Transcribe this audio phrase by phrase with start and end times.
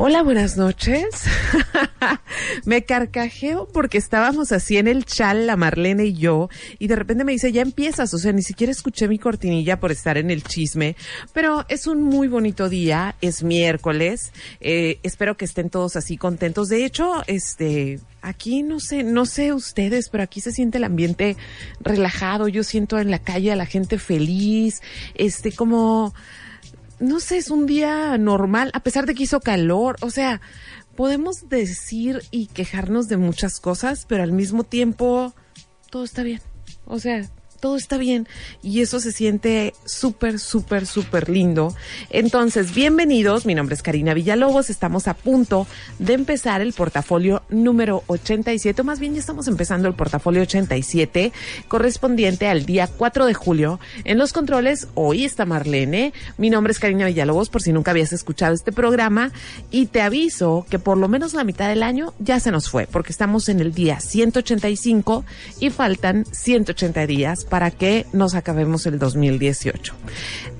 [0.00, 1.24] Hola, buenas noches.
[2.64, 7.24] me carcajeo porque estábamos así en el chal, la Marlene y yo, y de repente
[7.24, 10.44] me dice, ya empiezas, o sea, ni siquiera escuché mi cortinilla por estar en el
[10.44, 10.94] chisme,
[11.32, 16.68] pero es un muy bonito día, es miércoles, eh, espero que estén todos así contentos.
[16.68, 21.36] De hecho, este, aquí no sé, no sé ustedes, pero aquí se siente el ambiente
[21.80, 24.80] relajado, yo siento en la calle a la gente feliz,
[25.16, 26.14] este, como
[27.00, 30.40] no sé, es un día normal, a pesar de que hizo calor, o sea,
[30.96, 35.34] podemos decir y quejarnos de muchas cosas, pero al mismo tiempo
[35.90, 36.40] todo está bien.
[36.86, 37.28] O sea,
[37.60, 38.28] todo está bien.
[38.62, 41.74] Y eso se siente súper, súper, súper lindo.
[42.10, 45.66] Entonces, bienvenidos, mi nombre es Karina Villalobos, estamos a punto
[45.98, 51.32] de empezar el portafolio número 87, o más bien ya estamos empezando el portafolio 87
[51.68, 53.80] correspondiente al día 4 de julio.
[54.04, 58.12] En los controles, hoy está Marlene, mi nombre es Karina Villalobos, por si nunca habías
[58.12, 59.32] escuchado este programa,
[59.70, 62.86] y te aviso que por lo menos la mitad del año ya se nos fue,
[62.86, 65.24] porque estamos en el día 185
[65.60, 69.94] y faltan 180 días para que nos acabemos el 2018.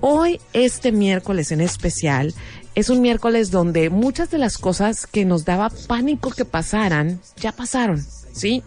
[0.01, 2.35] Hoy, este miércoles en especial,
[2.75, 7.53] es un miércoles donde muchas de las cosas que nos daba pánico que pasaran, ya
[7.53, 8.63] pasaron, ¿sí?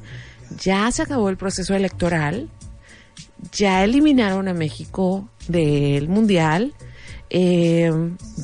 [0.60, 2.50] Ya se acabó el proceso electoral,
[3.54, 6.74] ya eliminaron a México del Mundial,
[7.30, 7.90] eh,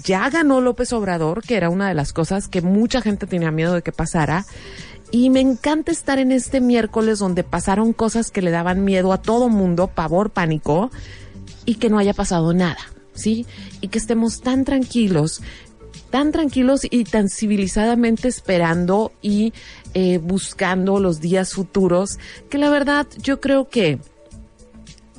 [0.06, 3.74] ya ganó López Obrador, que era una de las cosas que mucha gente tenía miedo
[3.74, 4.46] de que pasara.
[5.12, 9.22] Y me encanta estar en este miércoles donde pasaron cosas que le daban miedo a
[9.22, 10.92] todo mundo, pavor, pánico,
[11.66, 12.80] y que no haya pasado nada,
[13.14, 13.46] ¿sí?
[13.82, 15.42] Y que estemos tan tranquilos,
[16.10, 19.54] tan tranquilos y tan civilizadamente esperando y
[19.94, 22.20] eh, buscando los días futuros,
[22.50, 24.00] que la verdad yo creo que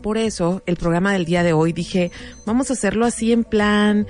[0.03, 2.11] por eso el programa del día de hoy dije,
[2.47, 4.07] vamos a hacerlo así en plan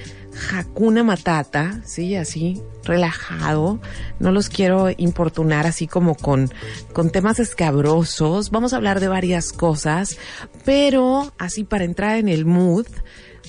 [0.53, 3.81] Hakuna Matata, sí, así, relajado.
[4.19, 6.51] No los quiero importunar así como con,
[6.93, 8.51] con temas escabrosos.
[8.51, 10.19] Vamos a hablar de varias cosas,
[10.65, 12.87] pero así para entrar en el mood,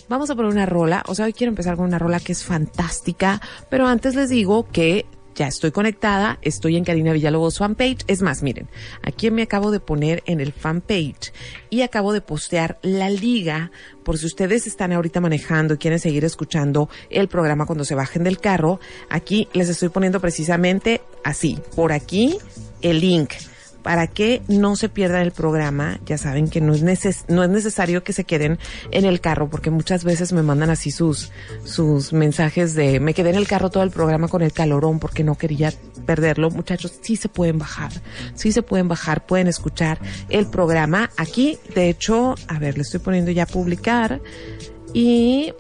[0.08, 1.04] vamos a poner una rola.
[1.08, 4.68] O sea, hoy quiero empezar con una rola que es fantástica, pero antes les digo
[4.72, 8.04] que ya estoy conectada, estoy en Karina Villalobos fanpage.
[8.08, 8.68] Es más, miren,
[9.04, 11.34] aquí me acabo de poner en el fanpage
[11.70, 13.72] y acabo de postear la liga
[14.04, 18.24] por si ustedes están ahorita manejando y quieren seguir escuchando el programa cuando se bajen
[18.24, 18.80] del carro.
[19.10, 22.38] Aquí les estoy poniendo precisamente así, por aquí
[22.82, 23.34] el link
[23.84, 26.00] para que no se pierdan el programa.
[26.06, 28.60] Ya saben que no es, neces no es necesario que se queden
[28.92, 31.32] en el carro porque muchas veces me mandan así sus,
[31.64, 35.24] sus mensajes de me quedé en el carro todo el programa con el calorón porque
[35.24, 35.74] no quería
[36.06, 36.50] perderlo.
[36.50, 37.92] Muchachos, sí se pueden bajar,
[38.36, 41.10] sí se pueden bajar, pueden escuchar el programa.
[41.18, 44.22] Aquí, de hecho, a ver, le estoy poniendo ya a publicar
[44.94, 45.54] y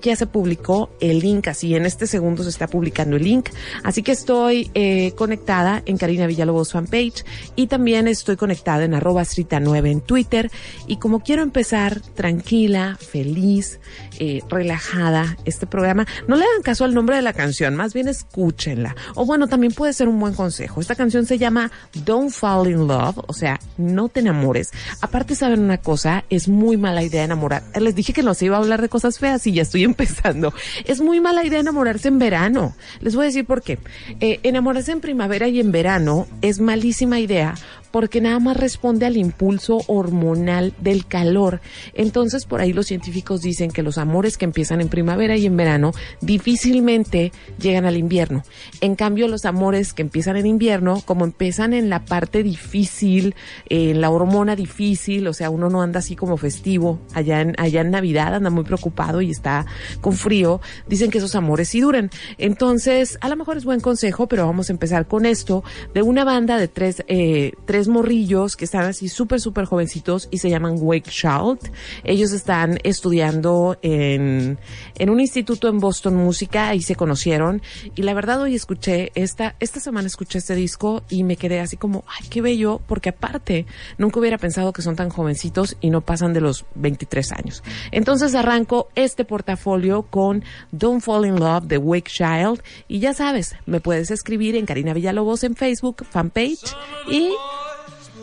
[0.00, 3.50] ya se publicó el link, así en este segundo se está publicando el link.
[3.84, 7.24] Así que estoy eh, conectada en Karina Villalobos fanpage
[7.56, 9.24] y también estoy conectada en arroba
[9.60, 10.50] 9 en Twitter.
[10.86, 13.80] Y como quiero empezar tranquila, feliz,
[14.18, 18.08] eh, relajada este programa, no le hagan caso al nombre de la canción, más bien
[18.08, 18.94] escúchenla.
[19.14, 20.80] O bueno, también puede ser un buen consejo.
[20.80, 21.70] Esta canción se llama
[22.04, 24.70] Don't Fall in Love, o sea, no te enamores.
[25.00, 27.62] Aparte, saben una cosa, es muy mala idea enamorar.
[27.80, 30.52] Les dije que no se iba a hablar de cosas feas y ya estoy empezando.
[30.84, 32.74] Es muy mala idea enamorarse en verano.
[33.00, 33.78] Les voy a decir por qué.
[34.20, 37.54] Eh, enamorarse en primavera y en verano es malísima idea
[37.90, 41.60] porque nada más responde al impulso hormonal del calor.
[41.94, 45.56] Entonces, por ahí los científicos dicen que los amores que empiezan en primavera y en
[45.56, 48.42] verano difícilmente llegan al invierno.
[48.80, 53.34] En cambio, los amores que empiezan en invierno, como empiezan en la parte difícil,
[53.68, 57.80] en la hormona difícil, o sea, uno no anda así como festivo, allá en, allá
[57.80, 59.66] en Navidad anda muy preocupado y está
[60.00, 62.10] con frío, dicen que esos amores sí duran.
[62.38, 65.64] Entonces, a lo mejor es buen consejo, pero vamos a empezar con esto
[65.94, 70.38] de una banda de tres, eh, tres morrillos que están así súper, súper jovencitos y
[70.38, 71.70] se llaman Wake Child.
[72.02, 74.58] Ellos están estudiando en,
[74.98, 77.62] en un instituto en Boston Música, ahí se conocieron
[77.94, 81.76] y la verdad hoy escuché esta, esta semana escuché este disco y me quedé así
[81.76, 83.66] como, ay, qué bello, porque aparte
[83.98, 87.62] nunca hubiera pensado que son tan jovencitos y no pasan de los 23 años.
[87.92, 90.42] Entonces arranco este portafolio con
[90.72, 94.94] Don't Fall in Love de Wake Child y ya sabes, me puedes escribir en Karina
[94.94, 96.74] Villalobos en Facebook, fanpage
[97.10, 97.30] y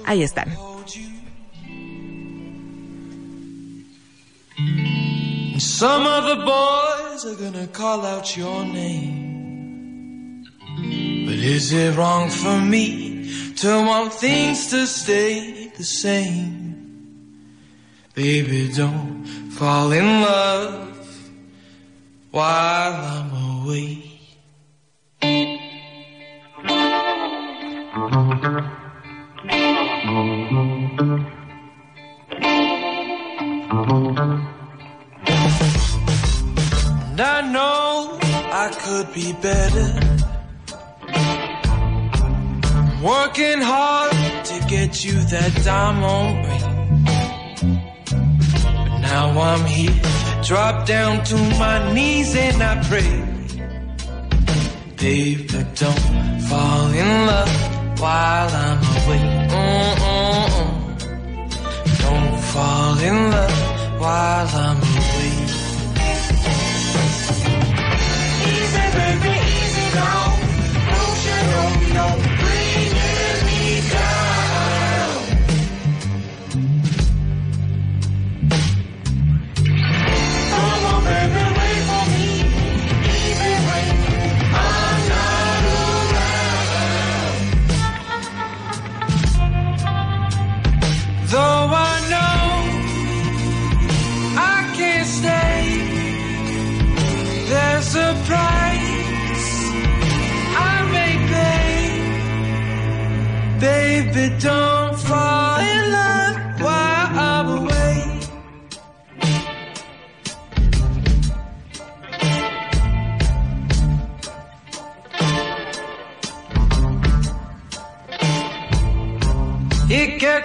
[0.06, 0.56] ahí están.
[5.57, 10.44] Some of the boys are gonna call out your name.
[11.25, 16.75] But is it wrong for me to want things to stay the same?
[18.13, 20.96] Baby, don't fall in love
[22.31, 24.16] while I'm away.
[38.95, 39.88] Could be better.
[43.03, 44.12] Working hard
[44.50, 46.65] to get you that diamond ring.
[48.75, 50.01] But now I'm here,
[50.44, 53.13] drop down to my knees and I pray.
[55.01, 55.51] Babe,
[55.81, 57.53] don't fall in love
[58.00, 59.24] while I'm away.
[59.59, 60.69] Mm-mm-mm.
[62.03, 63.59] Don't fall in love
[64.00, 65.14] while I'm away.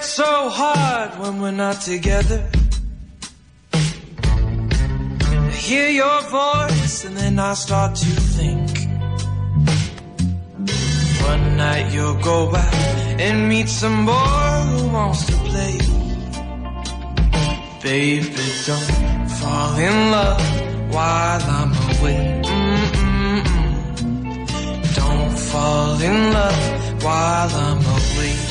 [0.01, 2.43] It so hard when we're not together.
[3.75, 8.71] I hear your voice and then I start to think.
[11.31, 12.75] One night you'll go out
[13.27, 15.77] and meet some boy who wants to play.
[17.83, 20.43] Baby, don't fall in love
[20.95, 22.41] while I'm away.
[22.57, 23.75] Mm-mm-mm.
[24.97, 28.50] Don't fall in love while I'm away.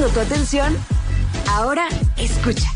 [0.00, 0.76] Tu atención.
[1.48, 2.68] Ahora escucha.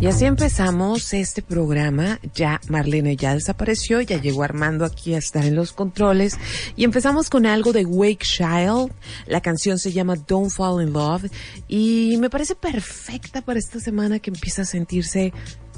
[0.00, 2.20] Y así empezamos este programa.
[2.34, 6.38] Ya Marlene ya desapareció, ya llegó Armando aquí a estar en los controles.
[6.76, 8.92] Y empezamos con algo de Wake Child.
[9.26, 11.30] La canción se llama Don't Fall in Love.
[11.66, 15.32] Y me parece perfecta para esta semana que empieza a sentirse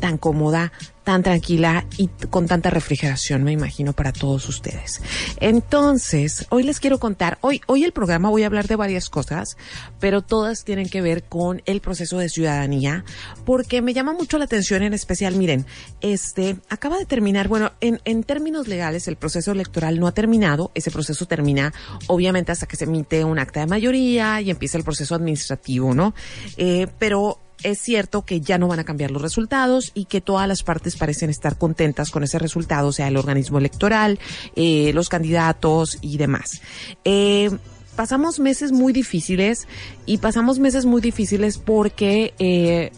[0.05, 0.71] tan cómoda,
[1.03, 5.01] tan tranquila y con tanta refrigeración, me imagino, para todos ustedes.
[5.41, 9.57] Entonces, hoy les quiero contar, hoy, hoy el programa voy a hablar de varias cosas,
[10.01, 13.03] pero todas tienen que ver con el proceso de ciudadanía,
[13.47, 15.65] porque me llama mucho la atención en especial, miren,
[16.03, 20.71] este, acaba de terminar, bueno, en, en términos legales el proceso electoral no ha terminado,
[20.75, 21.73] ese proceso termina
[22.09, 26.15] obviamente hasta que se emite un acta de mayoría y empieza el proceso administrativo, ¿no?
[26.59, 30.47] Eh, pero es cierto que ya no van a cambiar los resultados y que todas
[30.47, 34.21] las partes parecen estar contentas con ese resultado, o sea, el organismo electoral,
[34.55, 36.61] eh, los candidatos y demás.
[37.05, 37.51] Eh,
[37.97, 39.67] pasamos meses muy difíciles
[40.07, 42.93] y pasamos meses muy difíciles porque eh,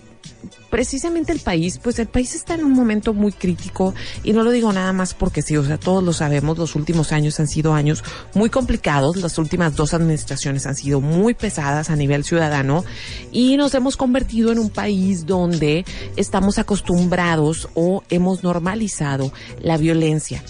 [0.71, 4.51] precisamente el país, pues el país está en un momento muy crítico y no lo
[4.51, 7.75] digo nada más porque sí, o sea, todos lo sabemos, los últimos años han sido
[7.75, 8.05] años
[8.35, 12.85] muy complicados, las últimas dos administraciones han sido muy pesadas a nivel ciudadano
[13.33, 15.85] y nos hemos convertido en un país donde
[16.17, 20.43] estamos acostumbrados o hemos normalizado la violencia.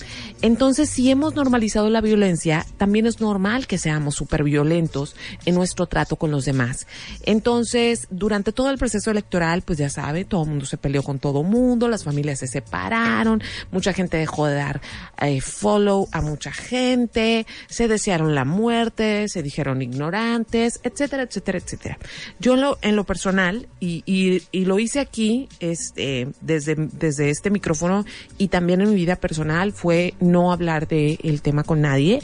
[0.42, 5.87] Entonces, si hemos normalizado la violencia, también es normal que seamos súper violentos en nuestro
[5.87, 6.87] trato con los demás.
[7.23, 9.88] Entonces, durante todo el proceso electoral, pues ya
[10.25, 14.17] todo el mundo se peleó con todo el mundo, las familias se separaron, mucha gente
[14.17, 14.81] dejó de dar
[15.21, 21.99] eh, follow a mucha gente, se desearon la muerte, se dijeron ignorantes, etcétera, etcétera, etcétera.
[22.39, 28.05] Yo en lo, en lo personal, y, lo hice aquí, este, desde, este micrófono
[28.39, 32.21] y también en mi vida personal, fue no hablar del el tema con nadie,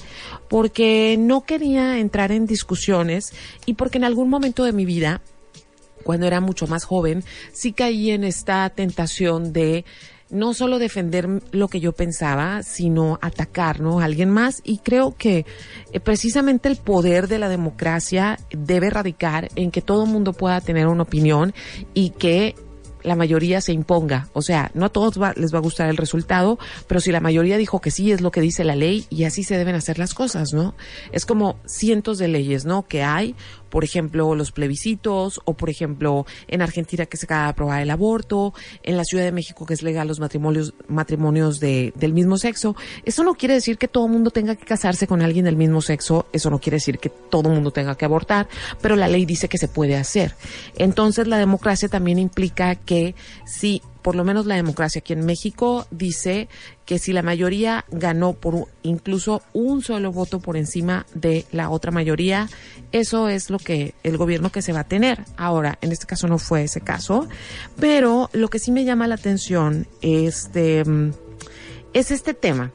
[0.48, 3.32] porque no quería entrar en discusiones
[3.66, 5.22] y porque en algún momento de mi vida,
[6.02, 9.84] cuando era mucho más joven, sí caí en esta tentación de
[10.32, 14.62] no solo defender lo que yo pensaba, sino atacar a alguien más.
[14.64, 15.44] Y creo que
[15.92, 20.60] eh, precisamente el poder de la democracia debe radicar en que todo el mundo pueda
[20.60, 21.54] tener una opinión
[21.92, 22.54] y que
[23.02, 24.28] la mayoría se imponga.
[24.32, 27.56] O sea, no a todos les va a gustar el resultado, pero si la mayoría
[27.56, 30.14] dijo que sí, es lo que dice la ley y así se deben hacer las
[30.14, 30.74] cosas, ¿no?
[31.10, 32.86] Es como cientos de leyes, ¿no?
[32.86, 33.34] Que hay
[33.72, 37.90] por ejemplo, los plebiscitos, o por ejemplo, en Argentina que se acaba de aprobar el
[37.90, 38.52] aborto,
[38.82, 42.76] en la Ciudad de México que es legal los matrimonios, matrimonios de, del mismo sexo.
[43.06, 45.80] Eso no quiere decir que todo el mundo tenga que casarse con alguien del mismo
[45.80, 48.46] sexo, eso no quiere decir que todo el mundo tenga que abortar,
[48.82, 50.34] pero la ley dice que se puede hacer.
[50.76, 53.14] Entonces, la democracia también implica que
[53.46, 56.48] si por lo menos la democracia aquí en México dice
[56.84, 61.92] que si la mayoría ganó por incluso un solo voto por encima de la otra
[61.92, 62.48] mayoría,
[62.90, 65.24] eso es lo que el gobierno que se va a tener.
[65.36, 67.28] Ahora, en este caso no fue ese caso,
[67.78, 70.82] pero lo que sí me llama la atención este,
[71.92, 72.72] es este tema.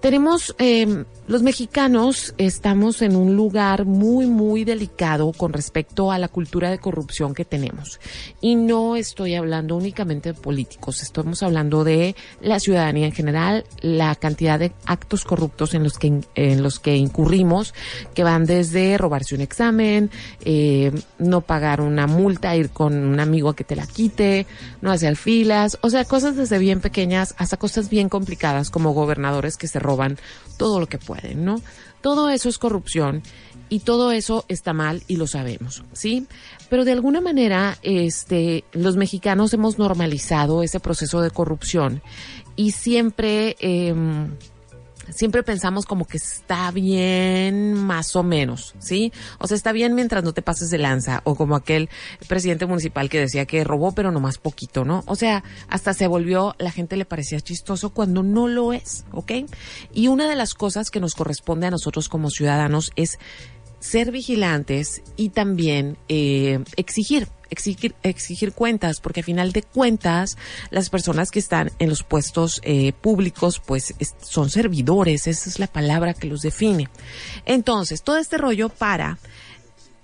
[0.00, 6.28] Tenemos, eh, los mexicanos estamos en un lugar muy, muy delicado con respecto a la
[6.28, 7.98] cultura de corrupción que tenemos.
[8.40, 14.14] Y no estoy hablando únicamente de políticos, estamos hablando de la ciudadanía en general, la
[14.16, 17.74] cantidad de actos corruptos en los que, en los que incurrimos,
[18.14, 20.10] que van desde robarse un examen,
[20.44, 24.46] eh, no pagar una multa, ir con un amigo a que te la quite,
[24.82, 29.56] no hacer filas, o sea, cosas desde bien pequeñas hasta cosas bien complicadas como gobernadores
[29.56, 30.18] que se roban
[30.56, 31.13] todo lo que pueden,
[31.44, 31.60] ¿no?
[32.00, 33.22] Todo eso es corrupción
[33.68, 36.26] y todo eso está mal y lo sabemos, ¿sí?
[36.68, 42.02] Pero de alguna manera, este, los mexicanos hemos normalizado ese proceso de corrupción
[42.56, 43.94] y siempre, eh,
[45.10, 49.12] siempre pensamos como que está bien más o menos, ¿sí?
[49.38, 51.88] O sea, está bien mientras no te pases de lanza, o como aquel
[52.28, 55.02] presidente municipal que decía que robó, pero no más poquito, ¿no?
[55.06, 59.32] O sea, hasta se volvió, la gente le parecía chistoso cuando no lo es, ¿ok?
[59.92, 63.18] Y una de las cosas que nos corresponde a nosotros como ciudadanos es
[63.84, 70.38] ser vigilantes y también eh, exigir, exigir, exigir cuentas, porque a final de cuentas
[70.70, 75.58] las personas que están en los puestos eh, públicos pues es, son servidores, esa es
[75.58, 76.88] la palabra que los define.
[77.44, 79.18] Entonces, todo este rollo para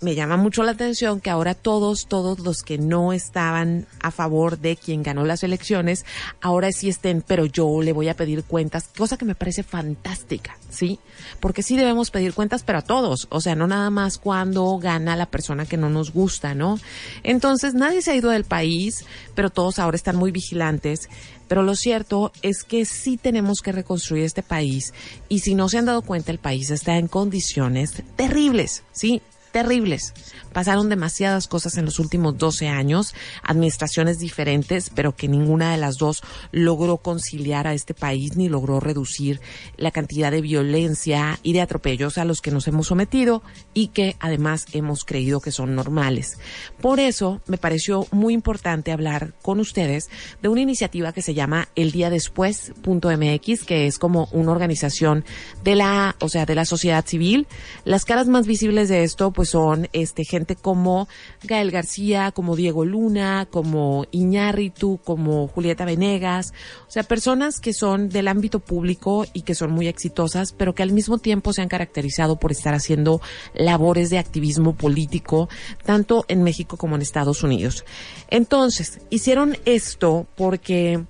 [0.01, 4.59] me llama mucho la atención que ahora todos, todos los que no estaban a favor
[4.59, 6.07] de quien ganó las elecciones,
[6.41, 10.57] ahora sí estén, pero yo le voy a pedir cuentas, cosa que me parece fantástica,
[10.71, 10.99] ¿sí?
[11.39, 15.17] Porque sí debemos pedir cuentas, pero a todos, o sea, no nada más cuando gana
[15.17, 16.79] la persona que no nos gusta, ¿no?
[17.23, 19.05] Entonces, nadie se ha ido del país,
[19.35, 21.09] pero todos ahora están muy vigilantes.
[21.49, 24.95] Pero lo cierto es que sí tenemos que reconstruir este país
[25.29, 29.21] y si no se han dado cuenta, el país está en condiciones terribles, ¿sí?
[29.51, 30.15] Terribles.
[30.53, 35.97] Pasaron demasiadas cosas en los últimos 12 años, administraciones diferentes, pero que ninguna de las
[35.97, 39.41] dos logró conciliar a este país ni logró reducir
[39.77, 43.43] la cantidad de violencia y de atropellos a los que nos hemos sometido
[43.75, 46.39] y que además hemos creído que son normales.
[46.81, 50.11] Por eso me pareció muy importante hablar con ustedes
[50.43, 55.25] de una iniciativa que se llama El Día Después.mx, que es como una organización
[55.63, 57.47] de la, o sea, de la sociedad civil.
[57.85, 61.09] Las caras más visibles de esto, pues son este gente como
[61.45, 66.53] Gael García, como Diego Luna, como Iñárritu, como Julieta Venegas,
[66.87, 70.83] o sea, personas que son del ámbito público y que son muy exitosas, pero que
[70.83, 73.23] al mismo tiempo se han caracterizado por estar haciendo
[73.55, 75.49] labores de activismo político,
[75.87, 77.87] tanto en México como en Estados Unidos.
[78.29, 81.03] Entonces, hicieron esto porque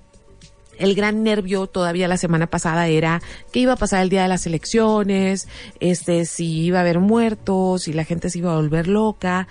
[0.77, 4.27] el gran nervio todavía la semana pasada era qué iba a pasar el día de
[4.27, 5.47] las elecciones,
[5.79, 9.47] este, si iba a haber muertos, si la gente se iba a volver loca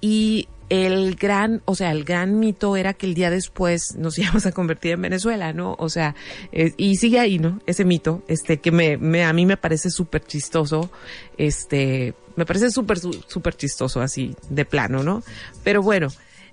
[0.00, 4.46] y el gran, o sea, el gran mito era que el día después nos íbamos
[4.46, 5.76] a convertir en Venezuela, ¿no?
[5.78, 6.14] O sea,
[6.50, 7.60] eh, y sigue ahí, ¿no?
[7.66, 10.90] Ese mito, este, que me, me a mí me parece súper chistoso,
[11.36, 15.22] este, me parece súper, súper chistoso así, de plano, ¿no?
[15.62, 16.08] Pero bueno,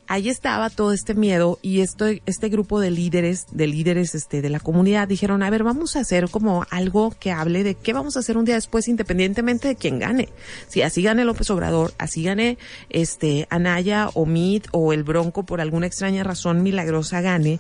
[0.10, 4.50] ahí estaba todo este miedo y este, este grupo de líderes, de líderes este, de
[4.50, 8.18] la comunidad dijeron, a ver, vamos a hacer como algo que hable de qué vamos
[8.18, 10.30] a hacer un día después independientemente de quién gane.
[10.68, 12.58] Si así gane López Obrador, así gane
[12.90, 17.60] este Anaya o Mid o el Bronco por alguna extraña razón milagrosa gane,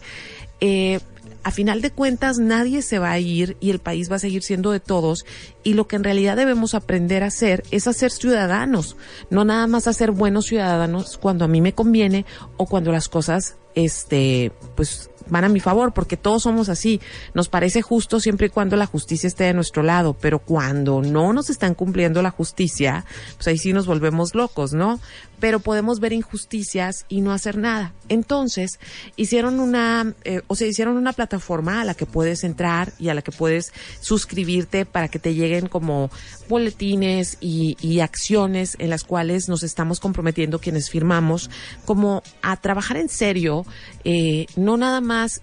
[0.59, 0.99] eh,
[1.43, 4.43] a final de cuentas nadie se va a ir y el país va a seguir
[4.43, 5.25] siendo de todos
[5.63, 8.97] y lo que en realidad debemos aprender a hacer es a ser ciudadanos,
[9.29, 12.25] no nada más a ser buenos ciudadanos cuando a mí me conviene
[12.57, 16.99] o cuando las cosas este pues van a mi favor, porque todos somos así.
[17.33, 21.33] Nos parece justo siempre y cuando la justicia esté de nuestro lado, pero cuando no
[21.33, 24.99] nos están cumpliendo la justicia, pues ahí sí nos volvemos locos, ¿no?
[25.39, 27.93] Pero podemos ver injusticias y no hacer nada.
[28.09, 28.79] Entonces,
[29.15, 33.13] hicieron una, eh, o sea, hicieron una plataforma a la que puedes entrar y a
[33.13, 36.09] la que puedes suscribirte para que te lleguen como
[36.49, 41.49] boletines y, y acciones en las cuales nos estamos comprometiendo quienes firmamos
[41.85, 43.65] como a trabajar en serio,
[44.03, 45.41] eh, no nada más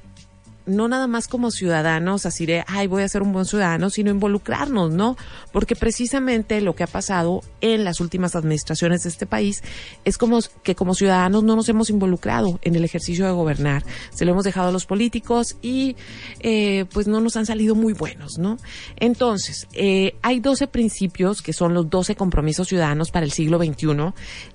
[0.67, 4.11] no nada más como ciudadanos, así de, ay, voy a ser un buen ciudadano, sino
[4.11, 5.17] involucrarnos, ¿no?
[5.53, 9.63] Porque precisamente lo que ha pasado en las últimas administraciones de este país
[10.05, 13.85] es como que como ciudadanos no nos hemos involucrado en el ejercicio de gobernar.
[14.11, 15.97] Se lo hemos dejado a los políticos y
[16.41, 18.59] eh, pues no nos han salido muy buenos, ¿no?
[18.97, 24.13] Entonces, eh, hay 12 principios que son los 12 compromisos ciudadanos para el siglo XXI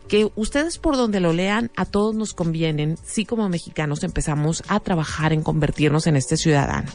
[0.07, 4.81] que ustedes por donde lo lean a todos nos convienen si como mexicanos empezamos a
[4.81, 6.91] trabajar en convertirnos en este ciudadano.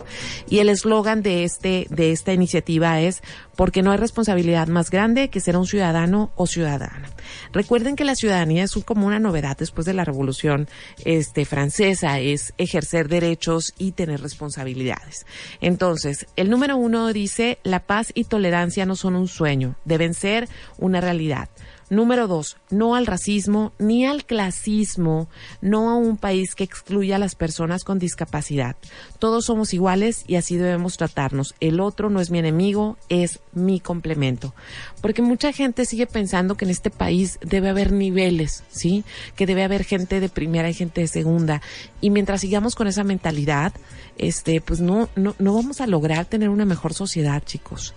[0.48, 3.22] Y el eslogan de este de esta iniciativa es
[3.56, 7.08] porque no hay responsabilidad más grande que ser un ciudadano o ciudadana.
[7.52, 10.68] Recuerden que la ciudadanía es como una novedad después de la Revolución
[11.04, 15.26] este francesa, es ejercer derechos y tener responsabilidades.
[15.60, 20.48] Entonces, el número uno dice la paz y tolerancia no son un sueño, deben ser
[20.78, 21.48] una realidad.
[21.88, 25.28] Número dos, no al racismo ni al clasismo,
[25.60, 28.74] no a un país que excluya a las personas con discapacidad.
[29.20, 31.54] Todos somos iguales y así debemos tratarnos.
[31.60, 34.52] El otro no es mi enemigo, es mi complemento.
[35.00, 39.04] Porque mucha gente sigue pensando que en este país debe haber niveles, ¿sí?
[39.36, 41.62] Que debe haber gente de primera y gente de segunda.
[42.00, 43.72] Y mientras sigamos con esa mentalidad,
[44.18, 47.94] este, pues no, no, no vamos a lograr tener una mejor sociedad, chicos.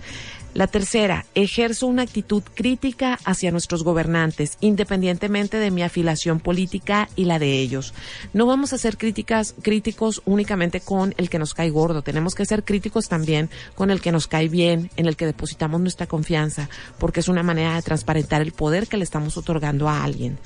[0.55, 7.25] La tercera, ejerzo una actitud crítica hacia nuestros gobernantes, independientemente de mi afiliación política y
[7.25, 7.93] la de ellos.
[8.33, 12.45] No vamos a ser críticas, críticos únicamente con el que nos cae gordo, tenemos que
[12.45, 16.67] ser críticos también con el que nos cae bien, en el que depositamos nuestra confianza,
[16.97, 20.39] porque es una manera de transparentar el poder que le estamos otorgando a alguien.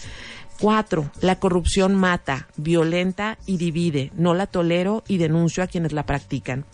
[0.59, 4.11] Cuatro, la corrupción mata, violenta y divide.
[4.15, 6.65] No la tolero y denuncio a quienes la practican.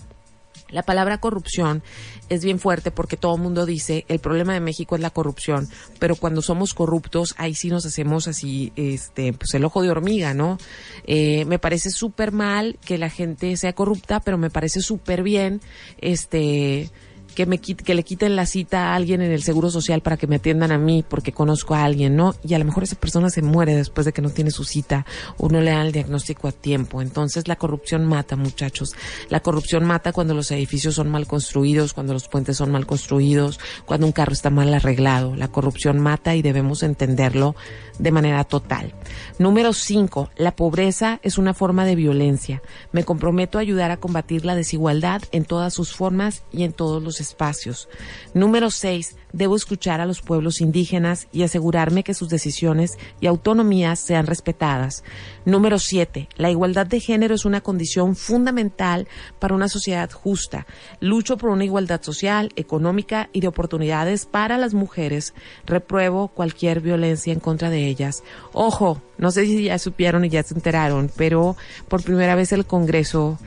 [0.70, 1.84] La palabra corrupción
[2.30, 5.68] es bien fuerte porque todo el mundo dice el problema de México es la corrupción,
[6.00, 10.34] pero cuando somos corruptos ahí sí nos hacemos así, este, pues el ojo de hormiga,
[10.34, 10.58] ¿no?
[11.06, 15.62] Eh, me parece súper mal que la gente sea corrupta, pero me parece súper bien,
[16.00, 16.90] este,
[17.36, 20.28] que me que le quiten la cita a alguien en el seguro social para que
[20.28, 22.36] me atiendan a mí porque conozco a alguien, ¿no?
[22.44, 25.06] Y a lo mejor esa persona se muere después de que no tiene su cita
[25.38, 27.02] o no le dan el diagnóstico a tiempo.
[27.02, 28.96] Entonces la corrupción mata, muchachos.
[29.30, 33.60] La corrupción mata cuando los edificios son mal construidos, cuando los puentes son mal construidos,
[33.86, 35.36] cuando un carro está mal arreglado.
[35.36, 37.56] La corrupción mata y debemos entenderlo
[38.00, 38.94] de manera total.
[39.38, 42.62] Número cinco, la pobreza es una forma de violencia.
[42.92, 47.04] Me comprometo a ayudar a combatir la desigualdad en todas sus formas y en todos
[47.04, 47.90] los espacios.
[48.34, 54.00] Número seis, debo escuchar a los pueblos indígenas y asegurarme que sus decisiones y autonomías
[54.00, 55.04] sean respetadas.
[55.46, 59.08] Número siete, la igualdad de género es una condición fundamental
[59.40, 60.66] para una sociedad justa.
[61.00, 65.34] Lucho por una igualdad social, económica y de oportunidades para las mujeres.
[65.66, 68.24] Repruebo cualquier violencia en contra de ellas.
[68.54, 72.66] Ojo, no sé si ya supieron y ya se enteraron, pero por primera vez el
[72.66, 73.38] Congreso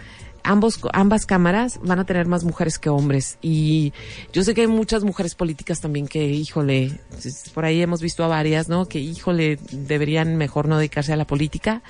[0.44, 3.38] ambos, ambas cámaras van a tener más mujeres que hombres.
[3.42, 3.92] Y
[4.32, 7.00] yo sé que hay muchas mujeres políticas también que, híjole,
[7.54, 8.86] por ahí hemos visto a varias, ¿no?
[8.86, 11.82] Que, híjole, deberían mejor no dedicarse a la política,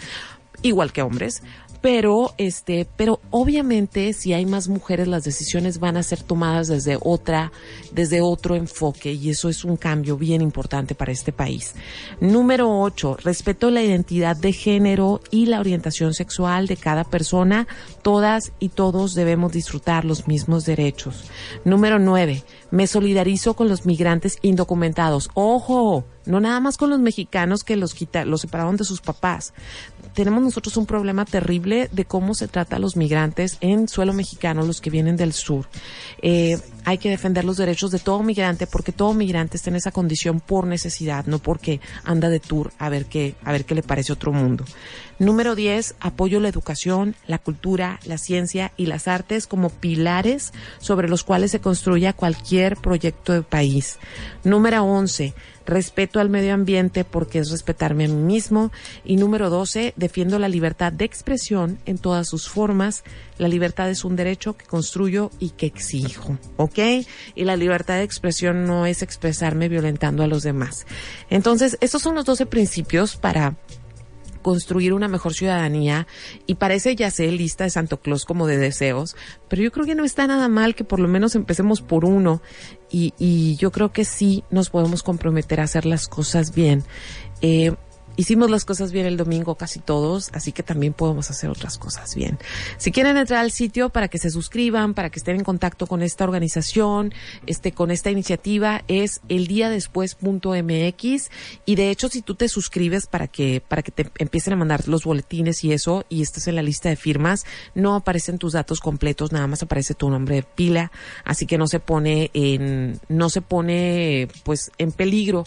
[0.63, 1.43] igual que hombres
[1.83, 6.97] pero este, pero obviamente si hay más mujeres las decisiones van a ser tomadas desde
[7.03, 7.53] otra,
[7.93, 11.75] desde otro enfoque y eso es un cambio bien importante para este país.
[12.21, 17.67] Número ocho, respeto la identidad de género y la orientación sexual de cada persona.
[18.03, 21.25] Todas y todos debemos disfrutar los mismos derechos.
[21.65, 25.31] Número nueve, me solidarizo con los migrantes indocumentados.
[25.35, 29.53] Ojo, no nada más con los mexicanos que los quita, los separaron de sus papás
[30.15, 34.63] tenemos nosotros un problema terrible de cómo se trata a los migrantes en suelo mexicano,
[34.63, 35.67] los que vienen del sur.
[36.21, 39.93] Eh, hay que defender los derechos de todo migrante porque todo migrante está en esa
[39.93, 43.83] condición por necesidad, no porque anda de tour a ver qué, a ver qué le
[43.83, 44.65] parece otro mundo.
[45.23, 51.09] Número 10, apoyo la educación, la cultura, la ciencia y las artes como pilares sobre
[51.09, 54.01] los cuales se construya cualquier proyecto de país.
[54.43, 55.33] Número 11,
[55.65, 58.73] respeto al medio ambiente porque es respetarme a mí mismo.
[59.05, 63.05] Y número 12, defiendo la libertad de expresión en todas sus formas.
[63.39, 66.81] La libertad es un derecho que construyo y que exijo, ¿ok?
[67.37, 70.85] Y la libertad de expresión no es expresarme violentando a los demás.
[71.31, 73.55] Entonces, estos son los 12 principios para
[74.43, 76.07] construir una mejor ciudadanía
[76.47, 79.17] y parece ya sé lista de Santo Claus como de deseos,
[79.49, 82.43] pero yo creo que no está nada mal que por lo menos empecemos por uno
[82.91, 86.85] y, y yo creo que sí nos podemos comprometer a hacer las cosas bien.
[87.41, 87.75] Eh,
[88.17, 92.15] hicimos las cosas bien el domingo casi todos, así que también podemos hacer otras cosas
[92.15, 92.39] bien.
[92.79, 96.03] Si quieren entrar al sitio para que se suscriban, para que estén en contacto con
[96.03, 97.13] esta organización,
[97.47, 101.31] este, con esta iniciativa, es eldiadespues.mx
[101.65, 104.89] y de hecho si tú te suscribes para que, para que te empiecen a mandar
[104.89, 107.45] los boletines y eso y estés en la lista de firmas,
[107.75, 110.93] no aparecen tus datos completos, nada más aparece tu nombre de pila,
[111.25, 115.45] así que no se pone en, no se pone pues en peligro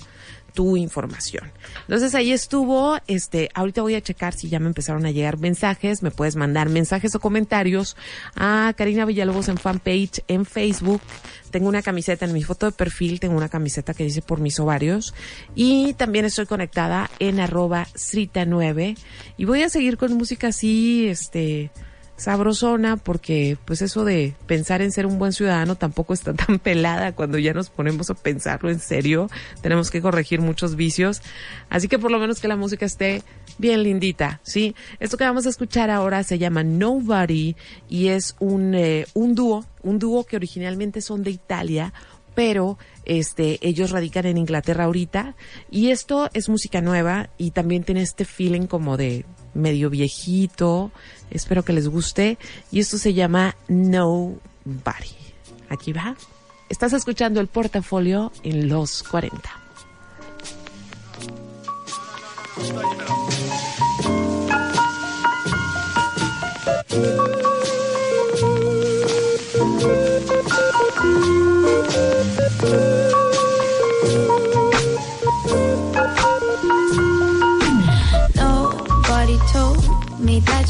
[0.56, 1.52] tu información.
[1.82, 6.02] Entonces ahí estuvo, este, ahorita voy a checar si ya me empezaron a llegar mensajes,
[6.02, 7.96] me puedes mandar mensajes o comentarios
[8.36, 11.02] a Karina Villalobos en fanpage en Facebook.
[11.52, 14.60] Tengo una camiseta en mi foto de perfil, tengo una camiseta que dice por mis
[14.60, 15.14] ovarios
[15.54, 18.98] y también estoy conectada en arroba Srita9
[19.38, 21.70] y voy a seguir con música así, este,
[22.18, 27.14] sabrosona porque pues eso de pensar en ser un buen ciudadano tampoco está tan pelada
[27.14, 29.30] cuando ya nos ponemos a pensarlo en serio.
[29.62, 31.22] Tenemos que corregir muchos vicios.
[31.70, 33.24] Así que por lo menos que la música esté
[33.58, 34.76] bien lindita, ¿sí?
[35.00, 37.56] Esto que vamos a escuchar ahora se llama Nobody
[37.90, 41.94] y es un, eh, un dúo, un dúo que originalmente son de Italia,
[42.34, 45.36] pero este ellos radican en Inglaterra ahorita
[45.72, 49.26] y esto es música nueva y también tiene este feeling como de
[49.56, 50.92] medio viejito.
[51.32, 52.38] Espero que les guste.
[52.72, 55.16] Y esto se llama Nobody.
[55.70, 56.16] Aquí va.
[56.70, 59.66] Estás escuchando el portafolio en los 40.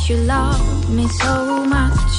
[0.10, 2.12] You love me so much.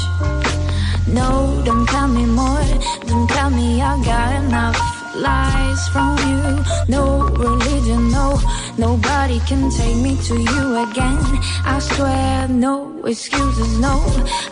[1.06, 2.64] No, don't tell me more.
[3.06, 4.76] Don't tell me I got enough
[5.14, 6.64] lies from you.
[6.88, 8.40] No religion, no.
[8.76, 11.18] Nobody can take me to you again.
[11.64, 14.02] I swear, no excuses, no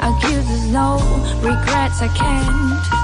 [0.01, 0.99] accuses, no
[1.43, 2.03] regrets.
[2.03, 3.04] I can't.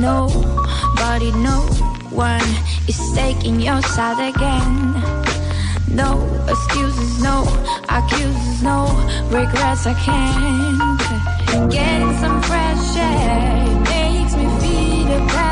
[0.00, 1.60] Nobody, no
[2.08, 2.40] one
[2.88, 4.94] is taking your side again.
[5.94, 7.44] No excuses, no
[7.86, 8.86] accuses, no
[9.28, 9.86] regrets.
[9.86, 11.70] I can't.
[11.70, 15.49] Getting some fresh air makes me feel better.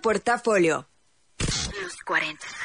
[0.00, 0.88] Portafolio.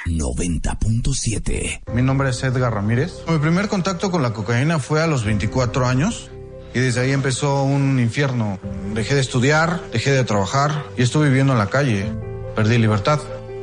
[0.05, 1.81] 90.7.
[1.93, 3.13] Mi nombre es Edgar Ramírez.
[3.27, 6.31] Mi primer contacto con la cocaína fue a los 24 años
[6.73, 8.59] y desde ahí empezó un infierno.
[8.93, 12.11] Dejé de estudiar, dejé de trabajar y estuve viviendo en la calle.
[12.55, 13.19] Perdí libertad.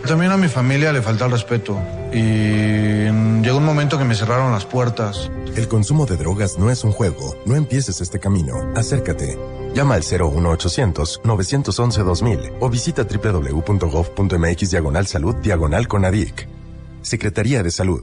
[0.06, 1.78] También a mi familia le falta el respeto
[2.12, 3.04] y
[3.42, 5.30] llegó un momento que me cerraron las puertas.
[5.56, 7.36] El consumo de drogas no es un juego.
[7.46, 8.54] No empieces este camino.
[8.76, 9.38] Acércate.
[9.74, 16.48] Llama al 01800 911 2000 o visita www.gov.mx diagonal salud diagonal conadic.
[17.02, 18.02] Secretaría de Salud.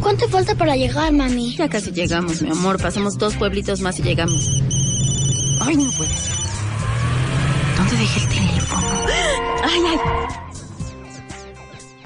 [0.00, 1.54] ¿Cuánto falta para llegar, mami?
[1.56, 2.80] Ya casi llegamos, mi amor.
[2.80, 4.62] Pasamos dos pueblitos más y llegamos.
[5.60, 6.36] Ay, no puede ser.
[7.76, 8.86] ¿Dónde dejé el teléfono?
[9.62, 9.98] Ay, ay.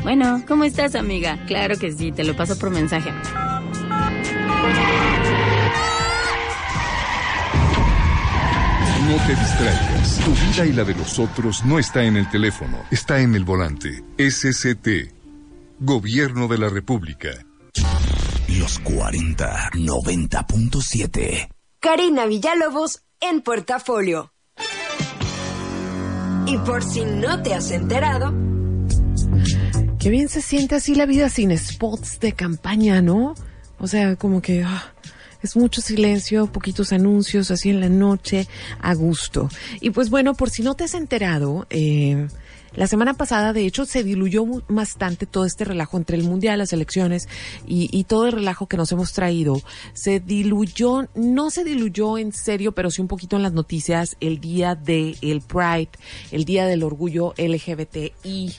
[0.03, 1.45] Bueno, ¿cómo estás, amiga?
[1.47, 3.11] Claro que sí, te lo paso por mensaje.
[9.09, 10.21] No te distraigas.
[10.25, 13.45] Tu vida y la de los otros no está en el teléfono, está en el
[13.45, 14.03] volante.
[14.19, 15.12] SCT.
[15.81, 17.31] Gobierno de la República.
[18.59, 19.71] Los 40.
[19.73, 21.49] 90.7.
[21.81, 24.33] Karina Villalobos en Portafolio.
[26.47, 28.35] Y por si no te has enterado,
[30.01, 33.35] Qué bien se siente así la vida sin spots de campaña, ¿no?
[33.79, 34.95] O sea, como que ah,
[35.43, 38.49] es mucho silencio, poquitos anuncios así en la noche,
[38.81, 39.51] a gusto.
[39.83, 42.29] Y pues bueno, por si no te has enterado, eh,
[42.81, 46.73] la semana pasada, de hecho, se diluyó bastante todo este relajo entre el Mundial, las
[46.73, 47.29] elecciones
[47.66, 49.61] y, todo el relajo que nos hemos traído.
[49.93, 54.40] Se diluyó, no se diluyó en serio, pero sí un poquito en las noticias el
[54.40, 55.90] día de el Pride,
[56.33, 58.55] el día del orgullo LGBTI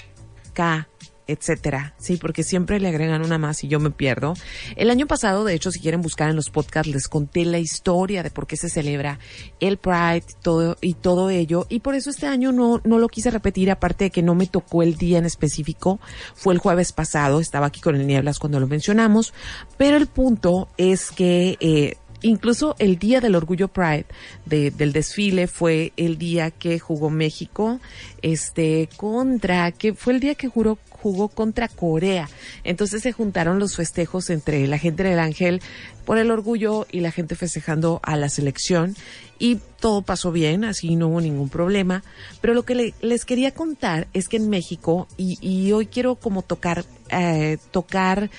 [0.53, 0.88] K,
[1.31, 1.93] etcétera.
[1.97, 4.33] Sí, porque siempre le agregan una más y yo me pierdo.
[4.75, 8.23] El año pasado, de hecho, si quieren buscar en los podcasts, les conté la historia
[8.23, 9.19] de por qué se celebra
[9.59, 11.65] el Pride todo, y todo ello.
[11.69, 14.47] Y por eso este año no, no lo quise repetir, aparte de que no me
[14.47, 15.99] tocó el día en específico.
[16.35, 19.33] Fue el jueves pasado, estaba aquí con el Nieblas cuando lo mencionamos.
[19.77, 24.05] Pero el punto es que, eh, Incluso el día del orgullo Pride
[24.45, 27.79] de- del desfile fue el día que jugó México,
[28.21, 32.29] este, contra, que fue el día que juró, jugó contra Corea.
[32.63, 35.61] Entonces se juntaron los festejos entre la gente del Ángel
[36.05, 38.95] por el orgullo y la gente festejando a la selección
[39.39, 42.03] y todo pasó bien, así no hubo ningún problema.
[42.41, 46.15] Pero lo que le- les quería contar es que en México, y, y hoy quiero
[46.15, 48.29] como tocar, eh, tocar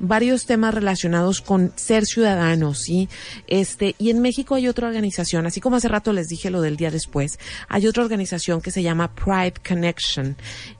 [0.00, 3.08] varios temas relacionados con ser ciudadanos, ¿sí?
[3.46, 6.76] Este, y en México hay otra organización, así como hace rato les dije lo del
[6.76, 10.36] día después, hay otra organización que se llama Pride Connection.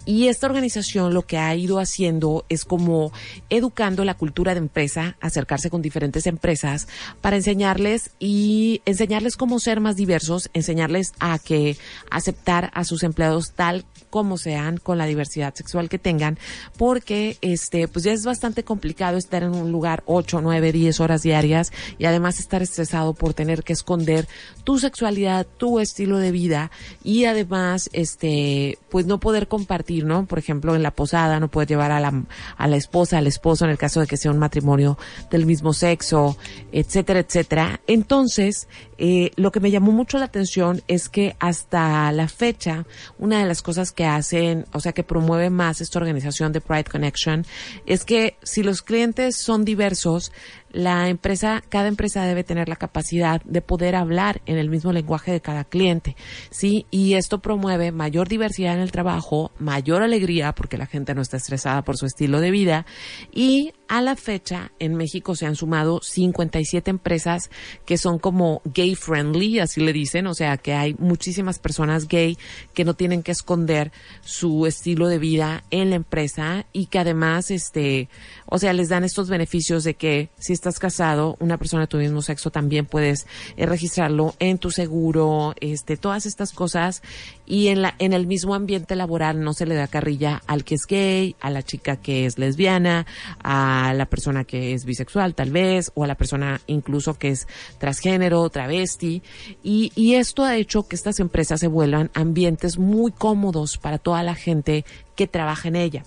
[0.06, 3.12] Y esta organización lo que ha ido haciendo es como
[3.50, 6.88] educando la cultura de empresa, acercarse con diferentes empresas
[7.20, 11.76] para enseñarles y enseñarles cómo ser más diversos, enseñarles a que
[12.10, 16.38] aceptar a sus empleados tal como sean con la diversidad sexual que tengan,
[16.76, 21.22] porque este pues ya es bastante complicado estar en un lugar 8, 9, 10 horas
[21.22, 24.28] diarias y además estar estresado por tener que esconder
[24.64, 26.70] tu sexualidad, tu estilo de vida
[27.02, 30.26] y además este pues no poder compartir, ¿no?
[30.26, 32.24] Por ejemplo, en la posada no poder llevar a la
[32.56, 34.98] a la esposa, al esposo en el caso de que sea un matrimonio
[35.30, 36.36] del mismo sexo,
[36.72, 37.80] etcétera, etcétera.
[37.86, 38.68] Entonces,
[39.02, 42.84] eh, lo que me llamó mucho la atención es que hasta la fecha,
[43.18, 46.84] una de las cosas que hacen, o sea, que promueve más esta organización de Pride
[46.84, 47.46] Connection,
[47.86, 50.32] es que si los clientes son diversos,
[50.72, 55.32] la empresa, cada empresa debe tener la capacidad de poder hablar en el mismo lenguaje
[55.32, 56.16] de cada cliente,
[56.50, 56.86] ¿sí?
[56.90, 61.36] Y esto promueve mayor diversidad en el trabajo, mayor alegría porque la gente no está
[61.36, 62.86] estresada por su estilo de vida
[63.32, 67.50] y a la fecha en México se han sumado 57 empresas
[67.84, 72.38] que son como gay friendly, así le dicen, o sea, que hay muchísimas personas gay
[72.72, 77.50] que no tienen que esconder su estilo de vida en la empresa y que además
[77.50, 78.08] este,
[78.46, 81.96] o sea, les dan estos beneficios de que si estás casado, una persona de tu
[81.96, 87.02] mismo sexo también puedes eh, registrarlo en tu seguro, este, todas estas cosas.
[87.46, 90.76] Y en la en el mismo ambiente laboral no se le da carrilla al que
[90.76, 93.06] es gay, a la chica que es lesbiana,
[93.42, 97.48] a la persona que es bisexual tal vez o a la persona incluso que es
[97.78, 99.22] transgénero, travesti.
[99.64, 104.22] Y y esto ha hecho que estas empresas se vuelvan ambientes muy cómodos para toda
[104.22, 104.84] la gente
[105.20, 106.02] que trabaja en ella.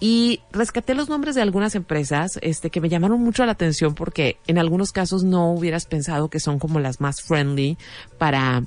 [0.00, 4.36] Y rescaté los nombres de algunas empresas este, que me llamaron mucho la atención porque
[4.48, 7.78] en algunos casos no hubieras pensado que son como las más friendly
[8.18, 8.64] para,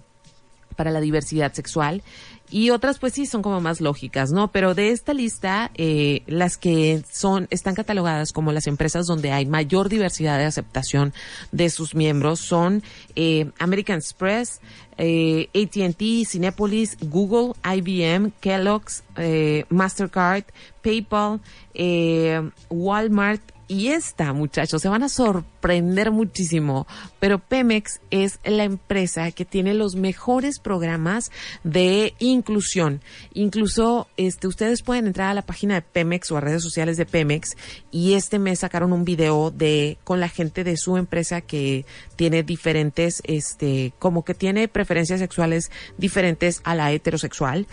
[0.77, 2.04] para la diversidad sexual
[2.52, 4.52] y otras pues sí son como más lógicas, ¿no?
[4.52, 9.46] Pero de esta lista, eh, las que son, están catalogadas como las empresas donde hay
[9.46, 11.14] mayor diversidad de aceptación
[11.52, 12.84] de sus miembros son
[13.16, 14.60] eh, American Express,
[14.98, 20.44] eh, AT&T, Cinepolis, Google, IBM, Kellogg's, eh, Mastercard,
[20.84, 21.40] PayPal,
[21.74, 26.88] eh, Walmart, y esta, muchachos, se van a sorprender muchísimo,
[27.22, 31.32] pero Pemex es la empresa que tiene los mejores programas
[31.64, 33.00] de inclusión.
[33.34, 37.06] Incluso, este, ustedes pueden entrar a la página de Pemex o a redes sociales de
[37.06, 37.56] Pemex
[37.92, 41.86] y este mes sacaron un video de, con la gente de su empresa que
[42.18, 47.68] tiene diferentes, este, como que tiene preferencias sexuales diferentes a la heterosexual.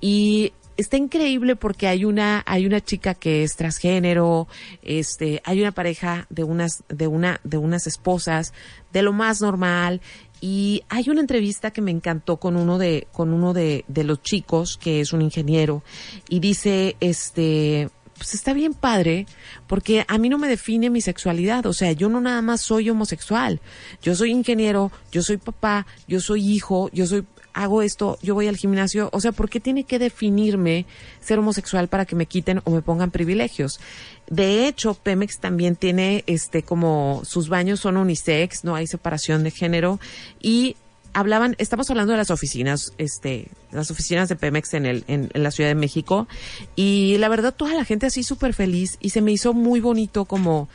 [0.00, 4.48] Y está increíble porque hay una hay una chica que es transgénero,
[4.82, 8.52] este, hay una pareja de unas de una de unas esposas
[8.92, 10.00] de lo más normal.
[10.40, 14.20] Y hay una entrevista que me encantó con uno de con uno de, de los
[14.22, 15.82] chicos que es un ingeniero
[16.28, 19.26] y dice este pues está bien padre,
[19.66, 22.88] porque a mí no me define mi sexualidad, o sea, yo no nada más soy
[22.88, 23.60] homosexual,
[24.02, 28.48] yo soy ingeniero, yo soy papá, yo soy hijo, yo soy hago esto, yo voy
[28.48, 30.86] al gimnasio, o sea, ¿por qué tiene que definirme
[31.20, 33.80] ser homosexual para que me quiten o me pongan privilegios?
[34.28, 39.50] De hecho, Pemex también tiene este como sus baños son unisex, no hay separación de
[39.50, 40.00] género
[40.40, 40.76] y
[41.14, 45.42] hablaban, estamos hablando de las oficinas, este, las oficinas de Pemex en el, en, en
[45.42, 46.26] la Ciudad de México,
[46.74, 50.24] y la verdad toda la gente así súper feliz, y se me hizo muy bonito
[50.24, 50.68] como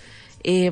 [0.43, 0.71] eh,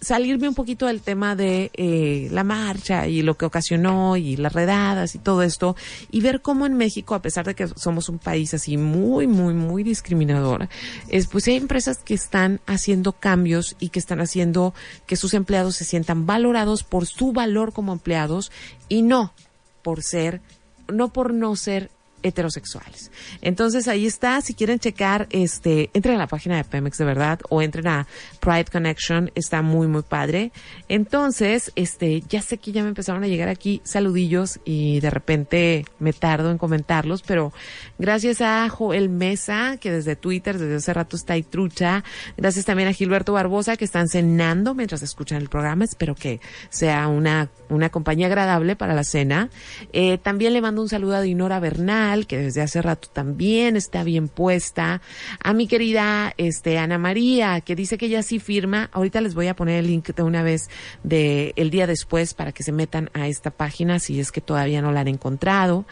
[0.00, 4.54] salirme un poquito del tema de eh, la marcha y lo que ocasionó y las
[4.54, 5.76] redadas y todo esto
[6.10, 9.52] y ver cómo en México, a pesar de que somos un país así muy, muy,
[9.52, 10.68] muy discriminador,
[11.08, 14.72] es, pues hay empresas que están haciendo cambios y que están haciendo
[15.06, 18.50] que sus empleados se sientan valorados por su valor como empleados
[18.88, 19.34] y no
[19.82, 20.40] por ser,
[20.88, 21.90] no por no ser
[22.22, 23.10] heterosexuales.
[23.42, 27.40] Entonces ahí está, si quieren checar, este, entren a la página de Pemex de verdad
[27.48, 28.06] o entren a
[28.40, 30.52] Pride Connection, está muy muy padre.
[30.88, 35.84] Entonces, este, ya sé que ya me empezaron a llegar aquí saludillos y de repente
[35.98, 37.52] me tardo en comentarlos, pero
[37.98, 42.04] gracias a Joel Mesa, que desde Twitter desde hace rato está ahí trucha,
[42.36, 46.40] gracias también a Gilberto Barbosa que están cenando mientras escuchan el programa, espero que
[46.70, 49.50] sea una una compañía agradable para la cena.
[49.92, 54.02] Eh, también le mando un saludo a Dinora Bernal Que desde hace rato también está
[54.02, 55.00] bien puesta.
[55.42, 58.90] A mi querida este, Ana María, que dice que ella sí firma.
[58.92, 60.68] Ahorita les voy a poner el link de una vez
[61.02, 64.92] de día después para que se metan a esta página si es que todavía no
[64.92, 65.86] la han encontrado.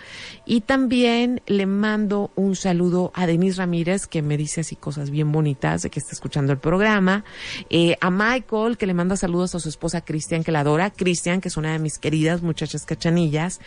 [0.44, 5.32] Y también le mando un saludo a Denise Ramírez, que me dice así cosas bien
[5.32, 7.24] bonitas de que está escuchando el programa.
[7.70, 10.90] Eh, a Michael, que le manda saludos a su esposa Cristian, que la adora.
[10.90, 13.60] Cristian, que es una de mis queridas muchachas cachanillas.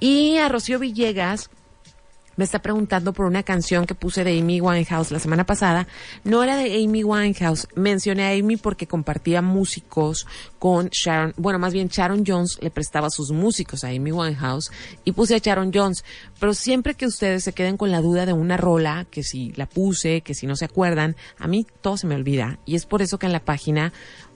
[0.00, 1.50] Y a Rocío Villegas,
[2.36, 5.86] me está preguntando por una canción que puse de Amy Winehouse la semana pasada.
[6.24, 7.68] No era de Amy Winehouse.
[7.74, 10.26] Mencioné a Amy porque compartía músicos
[10.58, 11.34] con Sharon.
[11.36, 14.70] Bueno, más bien Sharon Jones le prestaba sus músicos a Amy Winehouse
[15.04, 16.04] y puse a Sharon Jones.
[16.40, 19.66] Pero siempre que ustedes se queden con la duda de una rola, que si la
[19.66, 22.58] puse, que si no se acuerdan, a mí todo se me olvida.
[22.64, 23.92] Y es por eso que en la página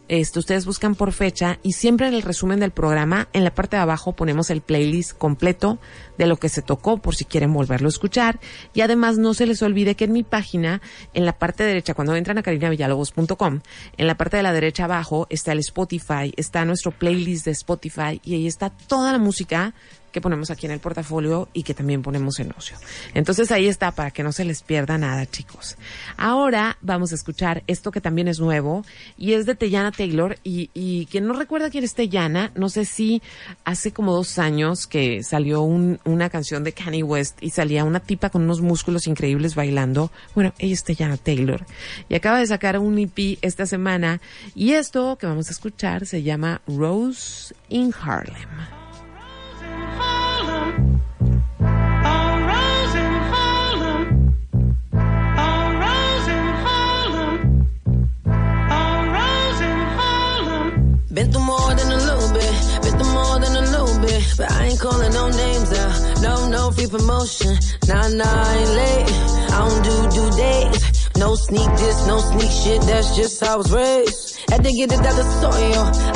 [0.09, 3.77] este, ustedes buscan por fecha y siempre en el resumen del programa, en la parte
[3.77, 5.79] de abajo ponemos el playlist completo
[6.17, 8.41] de lo que se tocó por si quieren volverlo a escuchar.
[8.75, 10.81] Y además no se les olvide que en mi página,
[11.15, 13.61] en la parte derecha, cuando entran a carinavillalobos.com,
[13.97, 18.21] en la parte de la derecha abajo está el Spotify, está nuestro playlist de Spotify
[18.25, 19.75] y ahí está toda la música
[20.19, 22.77] que ponemos aquí en el portafolio y que también ponemos en ocio.
[23.15, 25.77] Entonces ahí está para que no se les pierda nada, chicos.
[26.17, 28.85] Ahora vamos a escuchar esto que también es nuevo
[29.17, 33.23] y es de Teyana Taylor y, quien no recuerda quién es Teyana, no sé si
[33.65, 38.01] hace como dos años que salió un, una canción de Kanye West y salía una
[38.01, 40.11] tipa con unos músculos increíbles bailando.
[40.35, 41.65] Bueno, ella es Teyana Taylor
[42.09, 44.21] y acaba de sacar un EP esta semana
[44.57, 48.78] y esto que vamos a escuchar se llama Rose in Harlem.
[64.79, 66.23] Calling no names out.
[66.23, 67.53] No, no free promotion.
[67.89, 69.09] Nah, nah, I ain't late.
[69.55, 71.17] I don't do due dates.
[71.17, 72.81] No sneak this, no sneak shit.
[72.83, 74.51] That's just how I was raised.
[74.51, 76.08] Had to get it out the soil.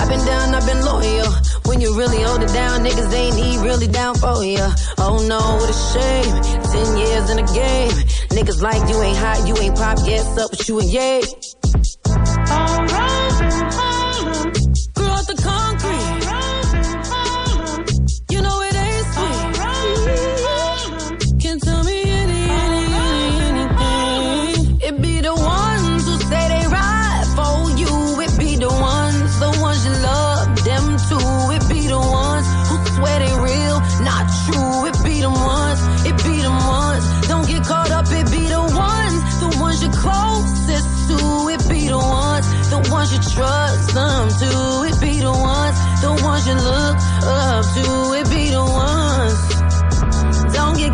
[2.52, 4.72] Down, niggas ain't need really down for ya.
[4.98, 6.34] Oh no, what a shame.
[6.72, 7.92] Ten years in the game.
[8.30, 9.98] Niggas like you ain't hot, you ain't pop.
[10.04, 11.22] Yes, up with you and yay.
[12.88, 13.11] Grew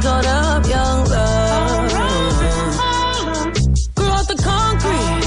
[0.09, 1.93] Caught up, young love.
[3.95, 5.21] Grew out the concrete.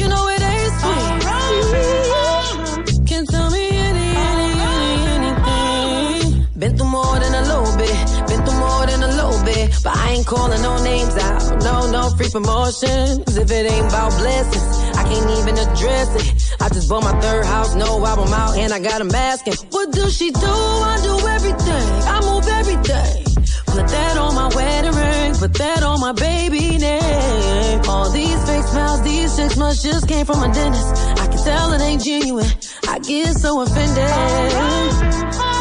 [0.00, 1.10] You know it ain't sweet.
[3.06, 6.46] Can tell me any, any, any, anything.
[6.58, 7.94] Been through more than a little bit.
[8.26, 9.70] Been through more than a little bit.
[9.84, 11.62] But I ain't calling no names out.
[11.62, 13.36] No, no free promotions.
[13.38, 14.73] If it ain't about blessings,
[15.04, 16.56] I can't even address it.
[16.62, 19.46] I just bought my third house, no album out, and I got a mask.
[19.46, 20.40] And what does she do?
[20.40, 21.88] I do everything.
[22.08, 23.24] I move everything.
[23.66, 27.80] Put that on my wedding ring, put that on my baby name.
[27.88, 30.88] All these fake smiles, these six months just came from a dentist.
[31.20, 32.46] I can tell it ain't genuine.
[32.88, 35.53] I get so offended.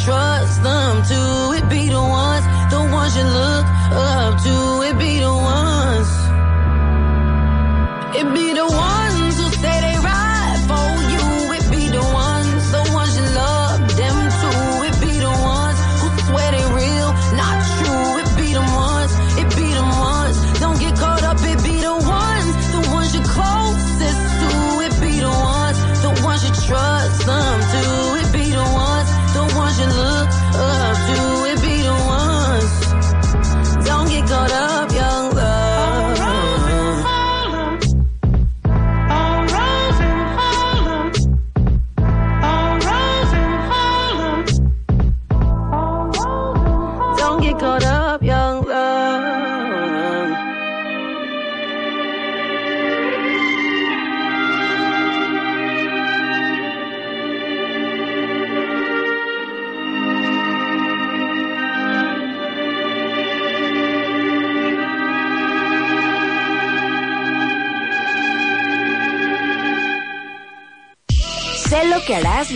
[0.00, 1.20] Trust them to.
[1.58, 4.71] It be the ones, the ones you look up to.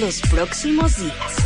[0.07, 1.46] Los próximos días.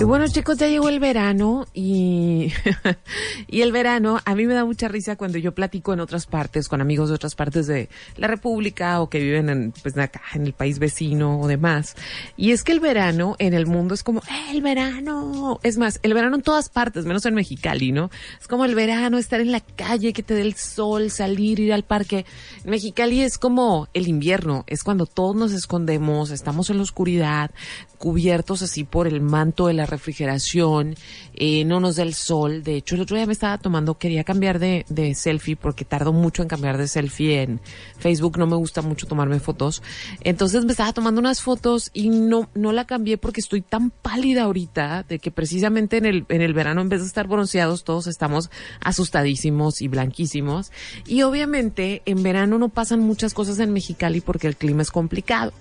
[0.00, 2.54] Y bueno, chicos, ya llegó el verano y,
[3.48, 6.68] y el verano a mí me da mucha risa cuando yo platico en otras partes,
[6.68, 10.46] con amigos de otras partes de la República o que viven en, pues, acá, en
[10.46, 11.96] el país vecino o demás.
[12.38, 15.60] Y es que el verano en el mundo es como, ¡eh, el verano!
[15.62, 18.10] Es más, el verano en todas partes, menos en Mexicali, ¿no?
[18.40, 21.74] Es como el verano, estar en la calle, que te dé el sol, salir, ir
[21.74, 22.24] al parque.
[22.64, 27.50] En Mexicali es como el invierno, es cuando todos nos escondemos, estamos en la oscuridad,
[27.98, 30.94] cubiertos así por el manto de la refrigeración,
[31.34, 32.62] eh, no nos da el sol.
[32.62, 36.12] De hecho, el otro día me estaba tomando, quería cambiar de, de selfie porque tardo
[36.12, 37.60] mucho en cambiar de selfie en
[37.98, 39.82] Facebook, no me gusta mucho tomarme fotos.
[40.22, 44.44] Entonces me estaba tomando unas fotos y no, no la cambié porque estoy tan pálida
[44.44, 48.06] ahorita de que precisamente en el, en el verano, en vez de estar bronceados, todos
[48.06, 50.72] estamos asustadísimos y blanquísimos.
[51.06, 55.52] Y obviamente en verano no pasan muchas cosas en Mexicali porque el clima es complicado.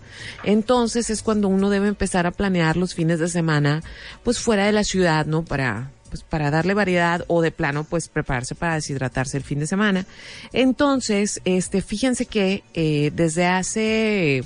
[0.43, 3.82] Entonces es cuando uno debe empezar a planear los fines de semana,
[4.24, 5.43] pues fuera de la ciudad, ¿no?
[5.43, 9.67] Para, pues para darle variedad o de plano, pues prepararse para deshidratarse el fin de
[9.67, 10.05] semana.
[10.53, 14.43] Entonces, este, fíjense que eh, desde hace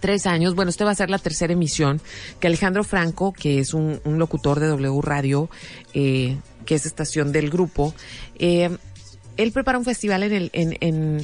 [0.00, 2.00] tres años, bueno, esta va a ser la tercera emisión,
[2.40, 5.50] que Alejandro Franco, que es un, un locutor de W Radio,
[5.94, 7.94] eh, que es estación del grupo,
[8.38, 8.76] eh,
[9.38, 10.76] él prepara un festival en el, en,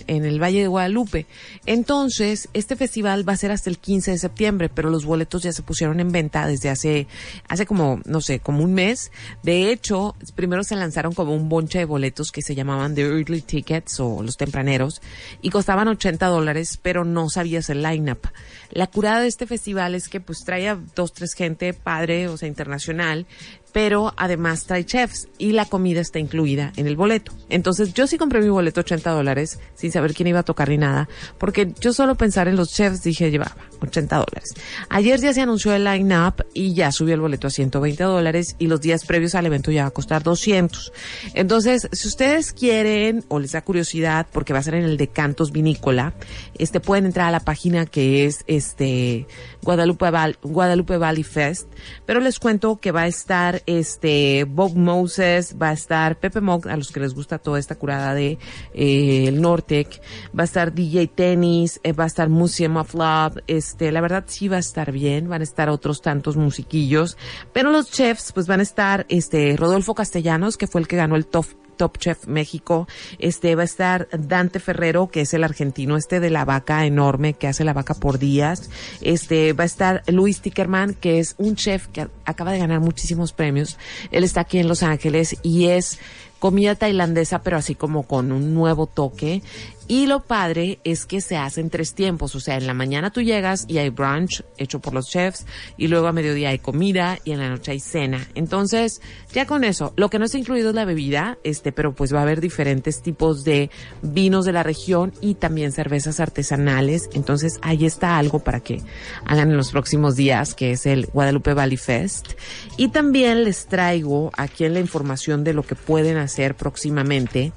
[0.07, 1.27] en, el Valle de Guadalupe.
[1.67, 5.53] Entonces, este festival va a ser hasta el 15 de septiembre, pero los boletos ya
[5.53, 7.09] se pusieron en venta desde hace,
[7.49, 9.11] hace como, no sé, como un mes.
[9.43, 13.43] De hecho, primero se lanzaron como un bonche de boletos que se llamaban The Early
[13.43, 15.03] Tickets o los tempraneros
[15.43, 18.29] y costaban 80 dólares, pero no sabías el lineup.
[18.71, 22.37] La curada de este festival es que pues trae a dos, tres gente padre, o
[22.37, 23.27] sea, internacional,
[23.75, 27.33] pero además trae chefs y la comida está incluida en el boleto.
[27.49, 30.79] Entonces yo sí compré mi boleto 80 dólares sin saber quién iba a tocar ni
[30.79, 31.09] nada,
[31.39, 34.55] porque yo solo pensar en los chefs dije llevaba 80 dólares.
[34.91, 38.69] Ayer ya se anunció el line-up y ya subió el boleto a 120 dólares y
[38.69, 40.93] los días previos al evento ya va a costar 200.
[41.35, 45.09] Entonces, si ustedes quieren o les da curiosidad, porque va a ser en el de
[45.09, 46.15] Cantos Vinícola,
[46.57, 49.27] este pueden entrar a la página que es este
[49.63, 50.07] Guadalupe,
[50.43, 51.69] Guadalupe Valley Fest,
[52.07, 56.69] pero les cuento que va a estar este Bob Moses, va a estar Pepe Mog,
[56.69, 58.39] a los que les gusta toda esta curada de
[58.73, 60.01] eh, el Nortec,
[60.39, 64.25] va a estar DJ Tennis, eh, va a estar Museum of Love, este, la verdad
[64.27, 67.17] sí va a estar bien, van a estar otros tantos musiquillos,
[67.53, 71.17] pero los chefs pues van a estar este Rodolfo Castellanos, que fue el que ganó
[71.17, 72.89] el top Top Chef México.
[73.19, 77.35] Este va a estar Dante Ferrero, que es el argentino este de la vaca enorme
[77.35, 78.71] que hace la vaca por días.
[79.01, 83.33] Este va a estar Luis Tickerman, que es un chef que acaba de ganar muchísimos
[83.33, 83.79] premios.
[84.11, 85.99] Él está aquí en Los Ángeles y es
[86.39, 89.43] comida tailandesa, pero así como con un nuevo toque.
[89.87, 93.21] Y lo padre es que se hacen tres tiempos, o sea, en la mañana tú
[93.21, 97.33] llegas y hay brunch hecho por los chefs y luego a mediodía hay comida y
[97.33, 98.27] en la noche hay cena.
[98.35, 99.01] Entonces,
[99.33, 102.21] ya con eso, lo que no está incluido es la bebida, este, pero pues va
[102.21, 103.71] a haber diferentes tipos de
[104.03, 107.11] vinos de la región y también cervezas artesanales.
[107.13, 108.81] Entonces, ahí está algo para que
[109.27, 112.33] hagan en los próximos días, que es el Guadalupe Valley Fest.
[112.77, 117.53] Y también les traigo aquí en la información de lo que pueden hacer próximamente.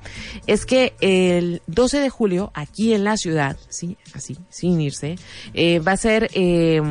[0.45, 5.17] Es que el 12 de julio, aquí en la ciudad, sí, así, sin irse,
[5.53, 6.81] eh, va a ser eh,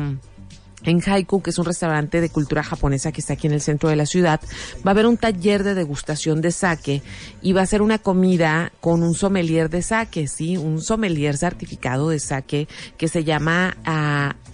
[0.83, 3.89] en Haiku, que es un restaurante de cultura japonesa que está aquí en el centro
[3.89, 4.39] de la ciudad,
[4.85, 7.01] va a haber un taller de degustación de sake
[7.41, 12.09] y va a ser una comida con un sommelier de sake, sí, un sommelier certificado
[12.09, 12.67] de sake
[12.97, 14.47] que se llama uh,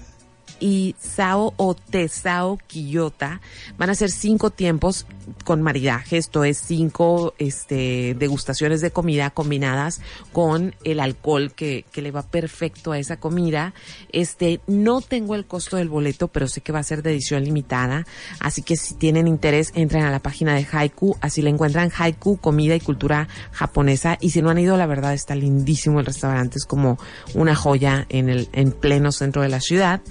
[0.60, 3.42] Isao o Tesao Quillota.
[3.78, 5.06] Van a ser cinco tiempos
[5.44, 10.02] con maridaje, esto es cinco este, degustaciones de comida combinadas
[10.32, 13.74] con el alcohol que, le va perfecto a esa comida.
[14.12, 17.44] Este, no tengo el costo del boleto, pero sé que va a ser de edición
[17.44, 18.06] limitada.
[18.40, 22.38] Así que si tienen interés, entren a la página de Haiku, así le encuentran Haiku,
[22.38, 24.18] comida y cultura japonesa.
[24.20, 26.98] Y si no han ido, la verdad está lindísimo el restaurante, es como
[27.34, 30.02] una joya en el, en pleno centro de la ciudad.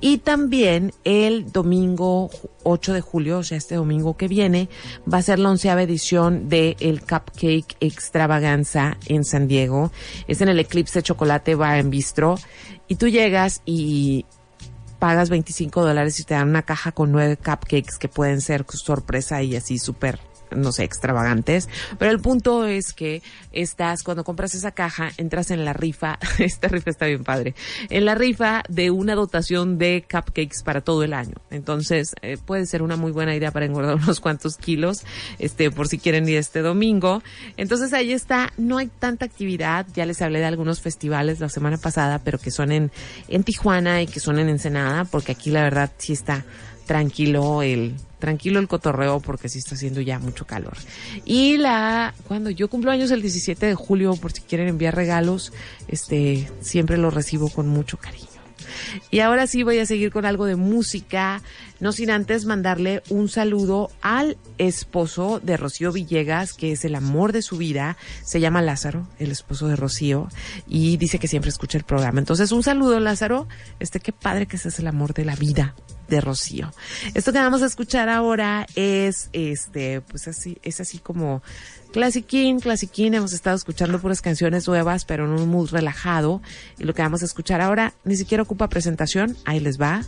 [0.00, 2.30] Y también el domingo
[2.62, 4.59] 8 de julio, o sea, este domingo que viene,
[5.12, 9.92] va a ser la onceava edición de el Cupcake Extravaganza en San Diego.
[10.26, 12.36] Es en el Eclipse Chocolate Bar en Bistro.
[12.88, 14.26] Y tú llegas y
[14.98, 19.42] pagas 25 dólares y te dan una caja con nueve cupcakes que pueden ser sorpresa
[19.42, 21.68] y así súper no sé, extravagantes.
[21.98, 23.22] Pero el punto es que
[23.52, 27.54] estás, cuando compras esa caja, entras en la rifa, esta rifa está bien padre,
[27.88, 31.34] en la rifa de una dotación de cupcakes para todo el año.
[31.50, 35.04] Entonces, eh, puede ser una muy buena idea para engordar unos cuantos kilos,
[35.38, 37.22] este, por si quieren ir este domingo.
[37.56, 41.78] Entonces ahí está, no hay tanta actividad, ya les hablé de algunos festivales la semana
[41.78, 42.90] pasada, pero que son en,
[43.28, 46.44] en Tijuana y que son en Ensenada, porque aquí la verdad sí está
[46.86, 50.76] tranquilo el tranquilo el cotorreo porque sí está haciendo ya mucho calor.
[51.24, 55.52] Y la cuando yo cumplo años el 17 de julio por si quieren enviar regalos,
[55.88, 58.28] este siempre lo recibo con mucho cariño.
[59.10, 61.42] Y ahora sí voy a seguir con algo de música,
[61.80, 67.32] no sin antes mandarle un saludo al esposo de Rocío Villegas, que es el amor
[67.32, 70.28] de su vida, se llama Lázaro, el esposo de Rocío,
[70.66, 72.20] y dice que siempre escucha el programa.
[72.20, 73.48] Entonces, un saludo, Lázaro,
[73.80, 75.74] este qué padre que seas el amor de la vida
[76.10, 76.70] de Rocío.
[77.14, 81.42] Esto que vamos a escuchar ahora es este, pues así, es así como
[81.92, 86.42] Classiquín, Classiquín, hemos estado escuchando puras canciones nuevas, pero en un mood relajado.
[86.78, 90.02] Y lo que vamos a escuchar ahora ni siquiera ocupa presentación, ahí les va.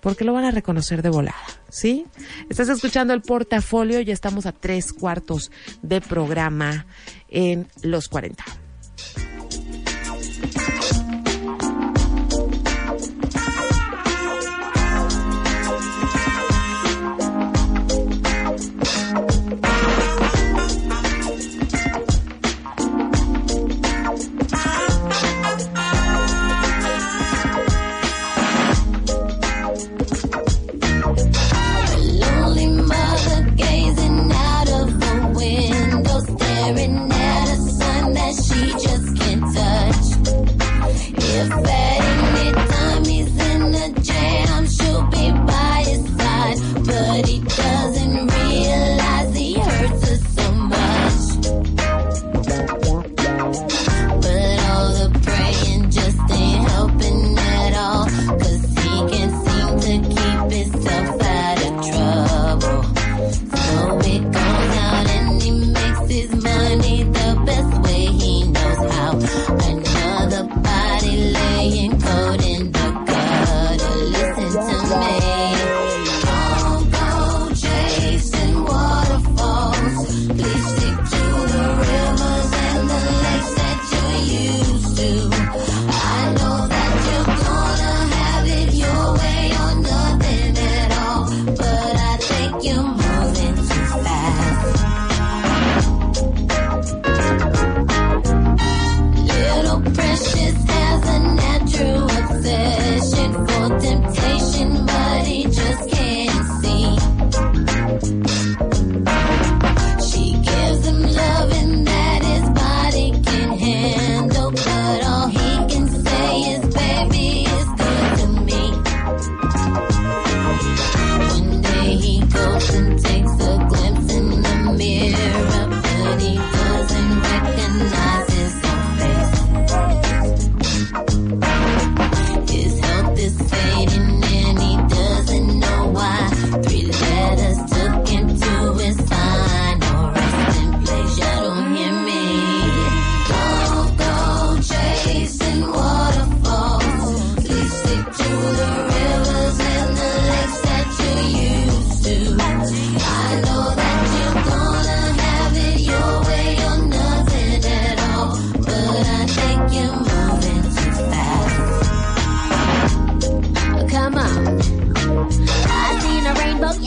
[0.00, 1.36] Porque lo van a reconocer de volada,
[1.68, 2.06] ¿sí?
[2.48, 5.50] Estás escuchando el portafolio, ya estamos a tres cuartos
[5.82, 6.86] de programa
[7.28, 8.44] en los 40.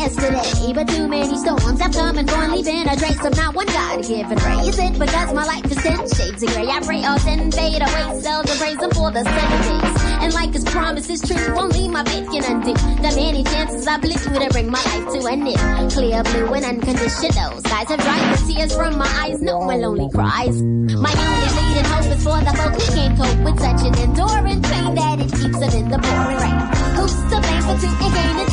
[0.02, 3.68] Yesterday, but too many storms have come and gone, leaving a trace of not one
[3.68, 4.68] God-given ray.
[4.68, 6.68] Is it because my life is ten shades of gray?
[6.68, 10.53] I pray all ten fade away, so to praise Him for the seven And like
[10.53, 14.13] His promise is true, won't leave my faith can undo the many chances I blew
[14.13, 15.91] to bring my life to an end.
[15.91, 19.41] Clear blue and unconditional skies have dried the tears from my eyes.
[19.41, 20.61] No more lonely cries.
[20.61, 24.61] My only leading hope is for the folk who can't cope with such an enduring
[24.61, 26.59] pain that it keeps them in the pouring rain.
[26.95, 28.51] Who's to blame for two and gain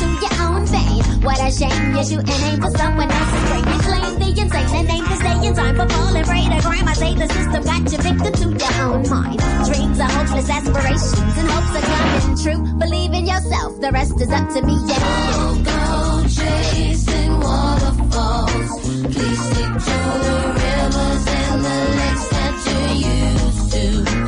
[1.21, 3.65] What a shame you shoot and aim for someone else's brain.
[3.67, 6.87] You claim the insane and aim to stay in time for falling prey to crime.
[6.87, 9.39] I say the system got you victim to your own mind.
[9.67, 12.61] Dreams are hopeless aspirations and hopes are coming true.
[12.79, 14.75] Believe in yourself, the rest is up to me.
[14.87, 18.79] Don't go chasing waterfalls.
[19.11, 23.71] Please stick to the rivers and the lakes that you're used
[24.13, 24.18] to.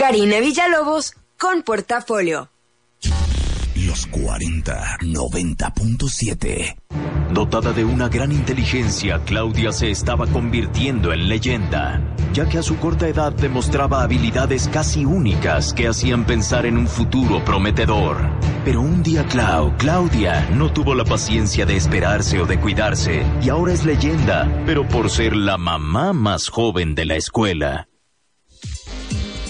[0.00, 2.48] Karina Villalobos con Portafolio.
[3.76, 6.74] Los 40 90.7.
[7.34, 12.00] Dotada de una gran inteligencia, Claudia se estaba convirtiendo en leyenda,
[12.32, 16.88] ya que a su corta edad demostraba habilidades casi únicas que hacían pensar en un
[16.88, 18.16] futuro prometedor.
[18.64, 23.50] Pero un día Clau, Claudia, no tuvo la paciencia de esperarse o de cuidarse, y
[23.50, 27.89] ahora es leyenda, pero por ser la mamá más joven de la escuela.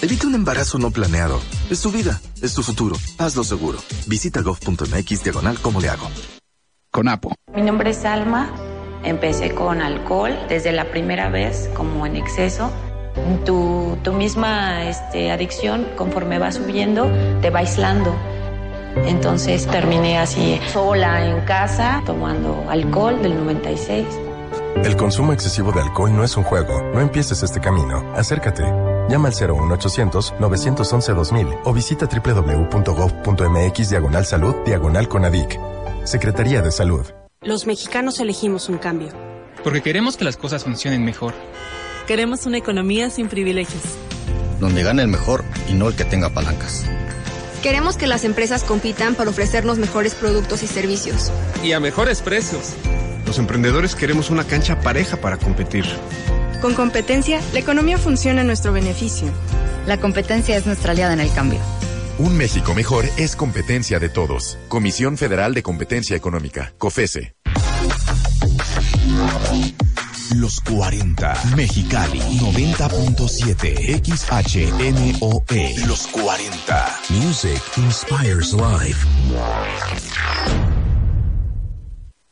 [0.03, 1.39] Evita un embarazo no planeado.
[1.69, 2.95] Es tu vida, es tu futuro.
[3.19, 3.77] Hazlo seguro.
[4.07, 6.09] Visita gov.mx diagonal como le hago.
[6.89, 7.35] Con Apo.
[7.53, 8.51] Mi nombre es Alma.
[9.03, 12.71] Empecé con alcohol desde la primera vez, como en exceso.
[13.45, 17.07] Tu, tu misma este, adicción, conforme va subiendo,
[17.41, 18.15] te va aislando.
[19.05, 24.07] Entonces terminé así sola en casa, tomando alcohol del 96.
[24.77, 26.81] El consumo excesivo de alcohol no es un juego.
[26.93, 28.03] No empieces este camino.
[28.15, 28.63] Acércate.
[29.09, 35.59] Llama al 01800 911 2000 o visita www.gov.mx diagonal salud diagonal conadic.
[36.03, 37.05] Secretaría de Salud.
[37.41, 39.09] Los mexicanos elegimos un cambio.
[39.63, 41.33] Porque queremos que las cosas funcionen mejor.
[42.07, 43.83] Queremos una economía sin privilegios.
[44.59, 46.85] Donde gane el mejor y no el que tenga palancas.
[47.61, 51.31] Queremos que las empresas compitan para ofrecernos mejores productos y servicios.
[51.63, 52.73] Y a mejores precios.
[53.31, 55.85] Los emprendedores queremos una cancha pareja para competir.
[56.61, 59.29] Con competencia, la economía funciona a nuestro beneficio.
[59.87, 61.61] La competencia es nuestra aliada en el cambio.
[62.17, 64.57] Un México mejor es competencia de todos.
[64.67, 67.35] Comisión Federal de Competencia Económica, COFESE.
[70.35, 79.07] Los 40 Mexicali 90.7 XHNOE Los 40 Music Inspires Life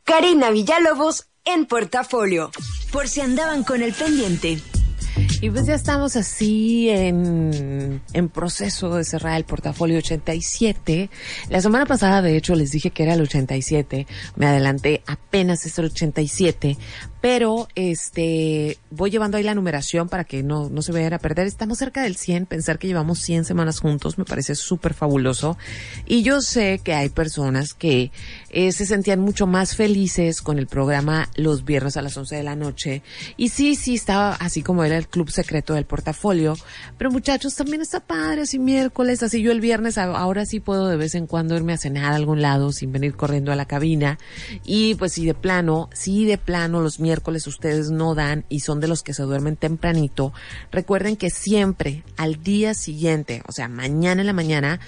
[0.09, 2.49] Karina Villalobos en Portafolio.
[2.91, 4.57] Por si andaban con el pendiente.
[5.39, 11.11] Y pues ya estamos así en, en proceso de cerrar el portafolio 87.
[11.49, 14.07] La semana pasada, de hecho, les dije que era el 87.
[14.35, 16.75] Me adelanté, apenas es el 87.
[17.21, 21.47] Pero este voy llevando ahí la numeración para que no, no se vayan a perder.
[21.47, 22.45] Estamos cerca del 100.
[22.45, 25.57] Pensar que llevamos 100 semanas juntos me parece súper fabuloso.
[26.05, 28.11] Y yo sé que hay personas que
[28.49, 32.43] eh, se sentían mucho más felices con el programa los viernes a las 11 de
[32.43, 33.03] la noche.
[33.35, 36.55] Y sí, sí, estaba así como era el club secreto del portafolio.
[36.97, 39.23] Pero muchachos, también está padre así miércoles.
[39.23, 42.15] Así yo el viernes ahora sí puedo de vez en cuando irme a cenar a
[42.15, 44.17] algún lado sin venir corriendo a la cabina.
[44.63, 47.08] Y pues si de plano, sí de plano los miércoles
[47.47, 50.33] ustedes no dan y son de los que se duermen tempranito,
[50.71, 54.79] recuerden que siempre al día siguiente, o sea, mañana en la mañana,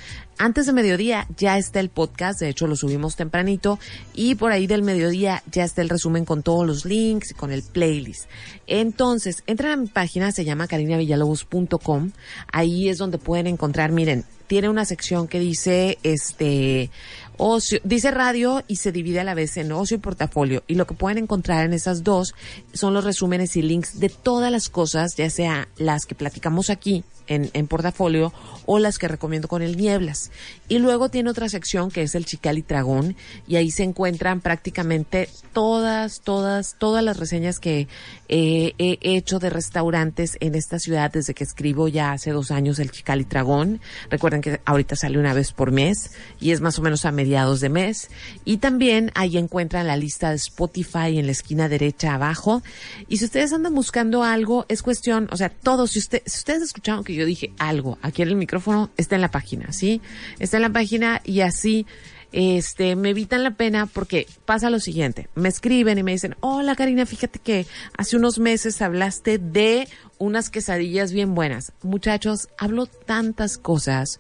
[0.42, 3.78] antes de mediodía ya está el podcast, de hecho lo subimos tempranito
[4.16, 7.52] y por ahí del mediodía ya está el resumen con todos los links y con
[7.52, 8.26] el playlist.
[8.66, 12.12] Entonces, entran a mi página, se llama carinavillalobos.com,
[12.52, 16.90] ahí es donde pueden encontrar, miren, tiene una sección que dice, este,
[17.38, 20.64] ocio, dice radio y se divide a la vez en ocio y portafolio.
[20.66, 22.34] Y lo que pueden encontrar en esas dos
[22.74, 27.04] son los resúmenes y links de todas las cosas, ya sea las que platicamos aquí
[27.34, 28.34] en, en portafolio
[28.66, 30.32] o las que recomiendo con el Nieblas.
[30.68, 33.16] Y luego tiene otra sección que es el Chicali Tragón
[33.48, 37.88] y ahí se encuentran prácticamente todas, todas, todas las reseñas que
[38.34, 42.80] eh, he hecho de restaurantes en esta ciudad desde que escribo ya hace dos años
[42.80, 43.82] el Chicali Tragón.
[44.10, 47.60] Recuerden que ahorita sale una vez por mes y es más o menos a mediados
[47.60, 48.10] de mes.
[48.46, 52.64] Y también ahí encuentran la lista de Spotify en la esquina derecha abajo.
[53.10, 56.64] Y si ustedes andan buscando algo, es cuestión, o sea, todo, si, usted, si ustedes
[56.64, 60.02] escucharon que yo dije algo aquí en el micrófono, está en la página, ¿sí?
[60.40, 61.86] Está en la página y así
[62.32, 66.76] este, me evitan la pena porque pasa lo siguiente, me escriben y me dicen, hola
[66.76, 67.66] Karina, fíjate que
[67.98, 71.74] hace unos meses hablaste de unas quesadillas bien buenas.
[71.82, 74.20] Muchachos, hablo tantas cosas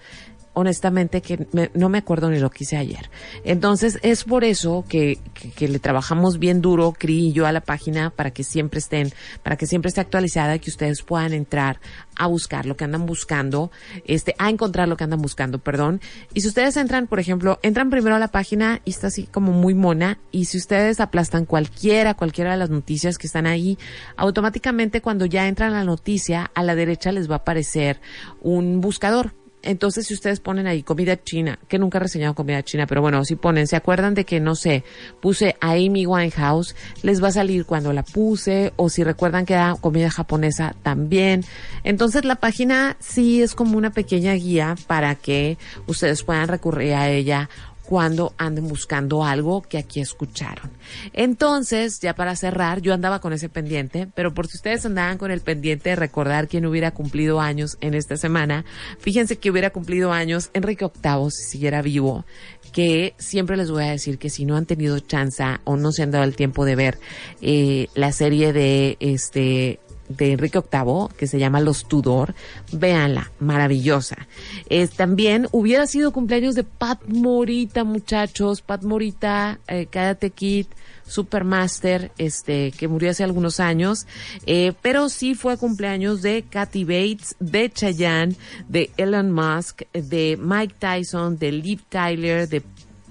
[0.53, 3.09] honestamente que me- no me acuerdo ni lo que hice ayer.
[3.43, 7.51] Entonces es por eso que, que, que le trabajamos bien duro, Cri y yo, a
[7.51, 9.11] la página para que siempre estén,
[9.43, 11.79] para que siempre esté actualizada y que ustedes puedan entrar
[12.17, 13.71] a buscar lo que andan buscando,
[14.05, 16.01] este, a encontrar lo que andan buscando, perdón.
[16.33, 19.51] Y si ustedes entran, por ejemplo, entran primero a la página y está así como
[19.53, 23.77] muy mona, y si ustedes aplastan cualquiera, cualquiera de las noticias que están ahí,
[24.17, 27.99] automáticamente cuando ya entran a la noticia, a la derecha les va a aparecer
[28.41, 29.33] un buscador.
[29.63, 33.23] Entonces, si ustedes ponen ahí comida china, que nunca he reseñado comida china, pero bueno,
[33.25, 34.83] si ponen, se acuerdan de que, no sé,
[35.19, 39.53] puse a Amy Winehouse, les va a salir cuando la puse, o si recuerdan que
[39.53, 41.43] era comida japonesa también.
[41.83, 45.57] Entonces, la página sí es como una pequeña guía para que
[45.87, 47.49] ustedes puedan recurrir a ella
[47.91, 50.71] cuando anden buscando algo que aquí escucharon.
[51.11, 55.29] Entonces, ya para cerrar, yo andaba con ese pendiente, pero por si ustedes andaban con
[55.29, 58.63] el pendiente de recordar quién hubiera cumplido años en esta semana,
[58.99, 62.23] fíjense que hubiera cumplido años Enrique VIII si siguiera vivo,
[62.71, 66.03] que siempre les voy a decir que si no han tenido chance o no se
[66.03, 66.97] han dado el tiempo de ver
[67.41, 69.81] eh, la serie de este
[70.15, 72.33] de Enrique VIII, que se llama Los Tudor,
[72.71, 74.27] véanla, maravillosa.
[74.69, 80.67] Es, también hubiera sido cumpleaños de Pat Morita, muchachos, Pat Morita, eh, Karate Kid,
[81.05, 84.07] Supermaster, este, que murió hace algunos años,
[84.45, 88.35] eh, pero sí fue cumpleaños de Kathy Bates, de Chayanne,
[88.69, 92.61] de Elon Musk, de Mike Tyson, de Liv Tyler, de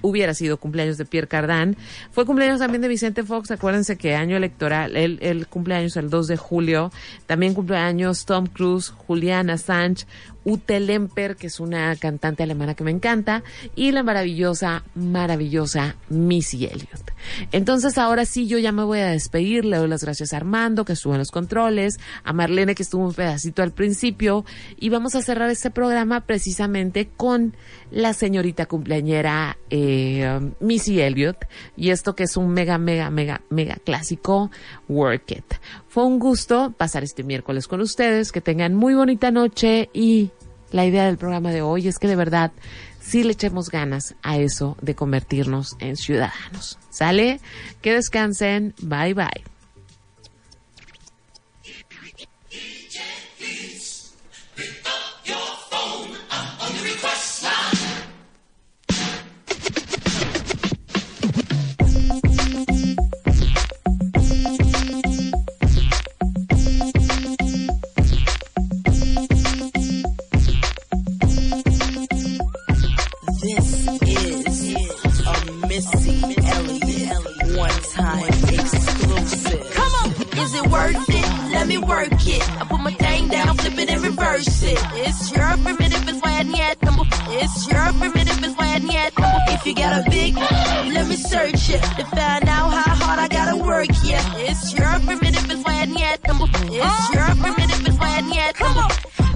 [0.02, 1.76] hubiera sido cumpleaños de Pierre Cardin.
[2.10, 3.50] Fue cumpleaños también de Vicente Fox.
[3.50, 6.92] Acuérdense que año electoral, el, el cumpleaños el 2 de julio.
[7.26, 10.06] También cumpleaños Tom Cruise, Julian Assange,
[10.44, 13.42] Ute Lemper, que es una cantante alemana que me encanta,
[13.74, 17.10] y la maravillosa, maravillosa Missy Elliott.
[17.52, 19.64] Entonces ahora sí, yo ya me voy a despedir.
[19.64, 23.04] Le doy las gracias a Armando, que estuvo en los controles, a Marlene, que estuvo
[23.04, 24.44] un pedacito al principio,
[24.78, 27.54] y vamos a cerrar este programa precisamente con
[27.90, 33.76] la señorita cumpleañera eh, Missy Elliott, y esto que es un mega, mega, mega, mega
[33.84, 34.50] clásico,
[34.88, 35.54] Work It.
[35.88, 40.30] Fue un gusto pasar este miércoles con ustedes, que tengan muy bonita noche y
[40.70, 42.52] la idea del programa de hoy es que de verdad
[43.00, 46.78] sí le echemos ganas a eso de convertirnos en ciudadanos.
[46.90, 47.40] ¿Sale?
[47.80, 48.74] Que descansen.
[48.82, 49.59] Bye bye.
[81.70, 82.42] Me work it.
[82.60, 84.78] I put my thing down, flip it and reverse it.
[85.06, 86.76] It's your primitive, it's I need
[87.40, 89.12] It's your primitive, it's I need
[89.54, 90.34] If you got a big,
[90.94, 93.88] let me search it to find out how hard I gotta work.
[94.02, 96.18] Yeah, it's your primitive, it's I need
[96.86, 98.90] It's your primitive, it's I need Come on.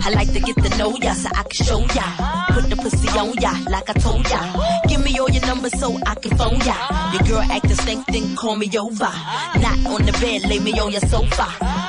[0.06, 2.06] I like to get to know ya so I can show ya.
[2.52, 4.40] Put the pussy on ya like I told ya.
[4.94, 6.76] Give me all your numbers so I can phone ya.
[7.14, 9.10] Your girl acting stink, then call me over.
[9.58, 11.46] Not on the bed, lay me on your sofa.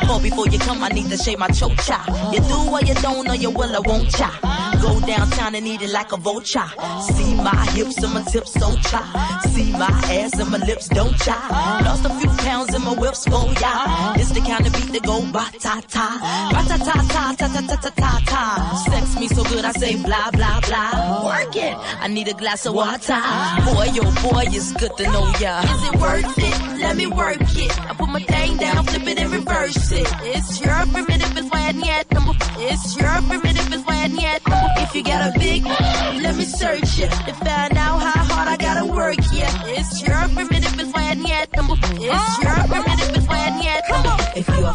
[0.08, 2.00] Call before you come, I need to shave my chocha.
[2.34, 4.32] You do or you don't, or you will, I won't cha.
[4.82, 6.66] Go downtown and eat it like a vulture.
[7.14, 9.02] See my hips and my tips so cha.
[9.54, 11.38] See my ass and my lips don't cha.
[11.86, 14.16] Lost a few pounds in my whips for ya.
[14.16, 16.08] It's the kind of beat that go ba ta ta.
[16.54, 18.86] Ba ta ta ta ta ta ta ta ta ta.
[18.90, 21.26] Sex me so good I say blah blah blah.
[21.26, 21.76] Work it.
[22.02, 22.95] I need a glass of water.
[22.96, 25.60] Boy, yo boy, it's good to know ya.
[25.64, 26.80] Is it worth it?
[26.80, 27.90] Let me work it.
[27.90, 30.08] I put my thing down, flip it and reverse it.
[30.24, 32.06] It's your primitive, it's why I need
[32.72, 34.40] It's your primitive, it's why I need
[34.80, 38.56] If you got a big, let me search it to find out how hard I
[38.56, 39.18] gotta work.
[39.34, 42.45] Yeah, it's your primitive, it's why I need It's your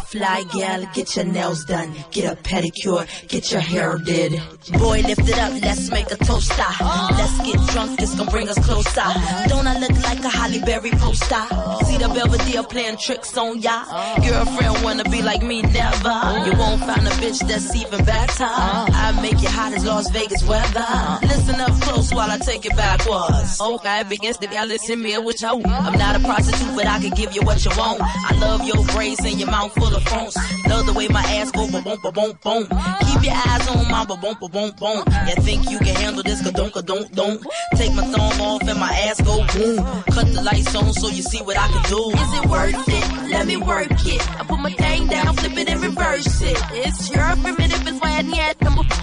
[0.08, 4.40] fly gal, get your nails done, get a pedicure, get your hair did.
[4.78, 6.54] Boy, lift it up, let's make a toaster.
[6.58, 7.08] Ah.
[7.18, 9.08] Let's get drunk, it's gonna bring us closer.
[9.48, 11.44] Don't I look like a Holly Berry poster?
[11.86, 13.84] See the Belvedere playing tricks on ya.
[14.16, 16.16] Girlfriend wanna be like me, never.
[16.46, 18.44] You won't find a bitch that's even better.
[18.48, 20.86] I make you hot as Las Vegas weather.
[21.22, 23.60] Listen up close while I take it backwards.
[23.60, 27.10] Okay, begins to y'all listen me what you I'm not a prostitute, but I can
[27.10, 28.00] give you what you want.
[28.02, 30.36] I love your braids and your mouth full of phones.
[30.68, 32.64] Love the way my ass go ba boom boom boom.
[33.06, 35.04] Keep your eyes on my ba boom boom boom.
[35.28, 36.42] You think you can handle this?
[36.42, 37.40] Ka don't ka don't don't.
[37.76, 39.76] Take my thumb off and my ass go boom.
[40.14, 42.10] Cut the lights on so you see what I can do.
[42.10, 43.20] Is it worth it?
[43.30, 44.22] Let me work it.
[44.38, 46.58] I put my thing down, flip it and reverse it.
[46.72, 48.54] It's your primitive, it's why I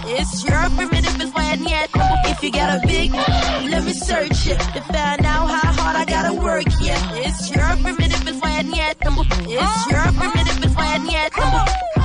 [0.06, 4.58] It's your primitive, it's why I If you got a big, let me search it
[4.74, 6.66] to find out how hard I gotta work.
[6.80, 11.97] Yeah, it's your primitive, it's why I need It's your primitive, haven't won.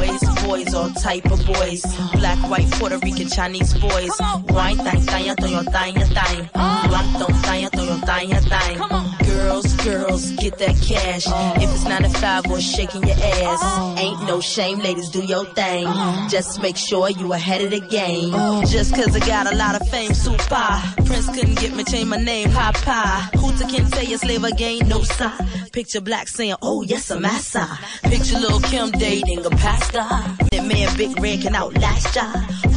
[0.00, 1.82] Boys, boys, all type of boys.
[2.14, 4.10] Black, white, Puerto Rican, Chinese boys.
[4.48, 6.48] Wine, thang, thang, thang, thang, thang.
[6.54, 7.06] Black,
[7.42, 8.78] thang, thang, thang, thang.
[9.26, 10.10] Girls, girls.
[10.10, 11.26] girls get that cash.
[11.62, 15.44] If it's 9 to 5 or shaking your ass, ain't no shame, ladies, do your
[15.44, 15.86] thing.
[16.28, 18.32] Just make sure you ahead of the game.
[18.66, 20.68] Just cause I got a lot of fame, super.
[21.04, 23.30] Prince couldn't get me, change my name, Papa.
[23.36, 25.32] Hooter can say a slave again, no sign.
[25.72, 27.78] Picture black saying, oh yes, I'm massa.
[28.02, 29.89] Picture little Kim dating a pastor.
[29.92, 32.22] That man Big Red can outlast ya.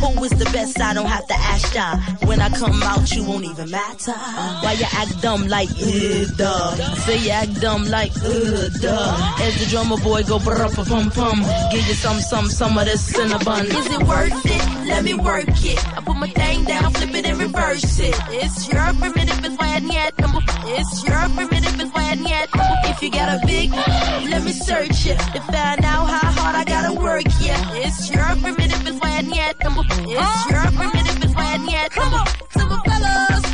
[0.01, 0.81] Who is the best?
[0.81, 1.97] I don't have to ask ya.
[2.27, 4.11] When I come out, you won't even matter.
[4.11, 6.75] Why you act dumb like, uh, duh.
[7.05, 9.35] Say you act dumb like, uh, duh.
[9.41, 11.39] As the drummer boy go brr pum pum.
[11.71, 13.65] Give you some, some, some of this cinnabon.
[13.65, 14.87] Is it worth it?
[14.87, 15.97] Let me work it.
[15.97, 18.15] I put my thing down, flip it and reverse it.
[18.29, 20.39] It's your primitive, it's why number.
[20.65, 22.47] It's your primitive, it's why need
[22.89, 26.22] If you got a big, let me search it to find out how
[26.63, 27.23] I gotta work.
[27.41, 29.83] Yeah, it's your primitive, it's why I need number.
[29.89, 32.23] It's your primitive, it's why I need number.
[32.51, 33.45] Some fellas.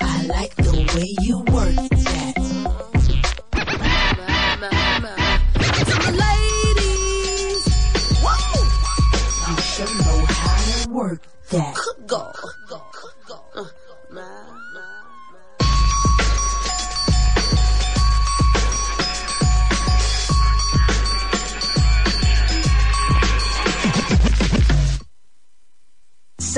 [0.00, 1.43] I like the way you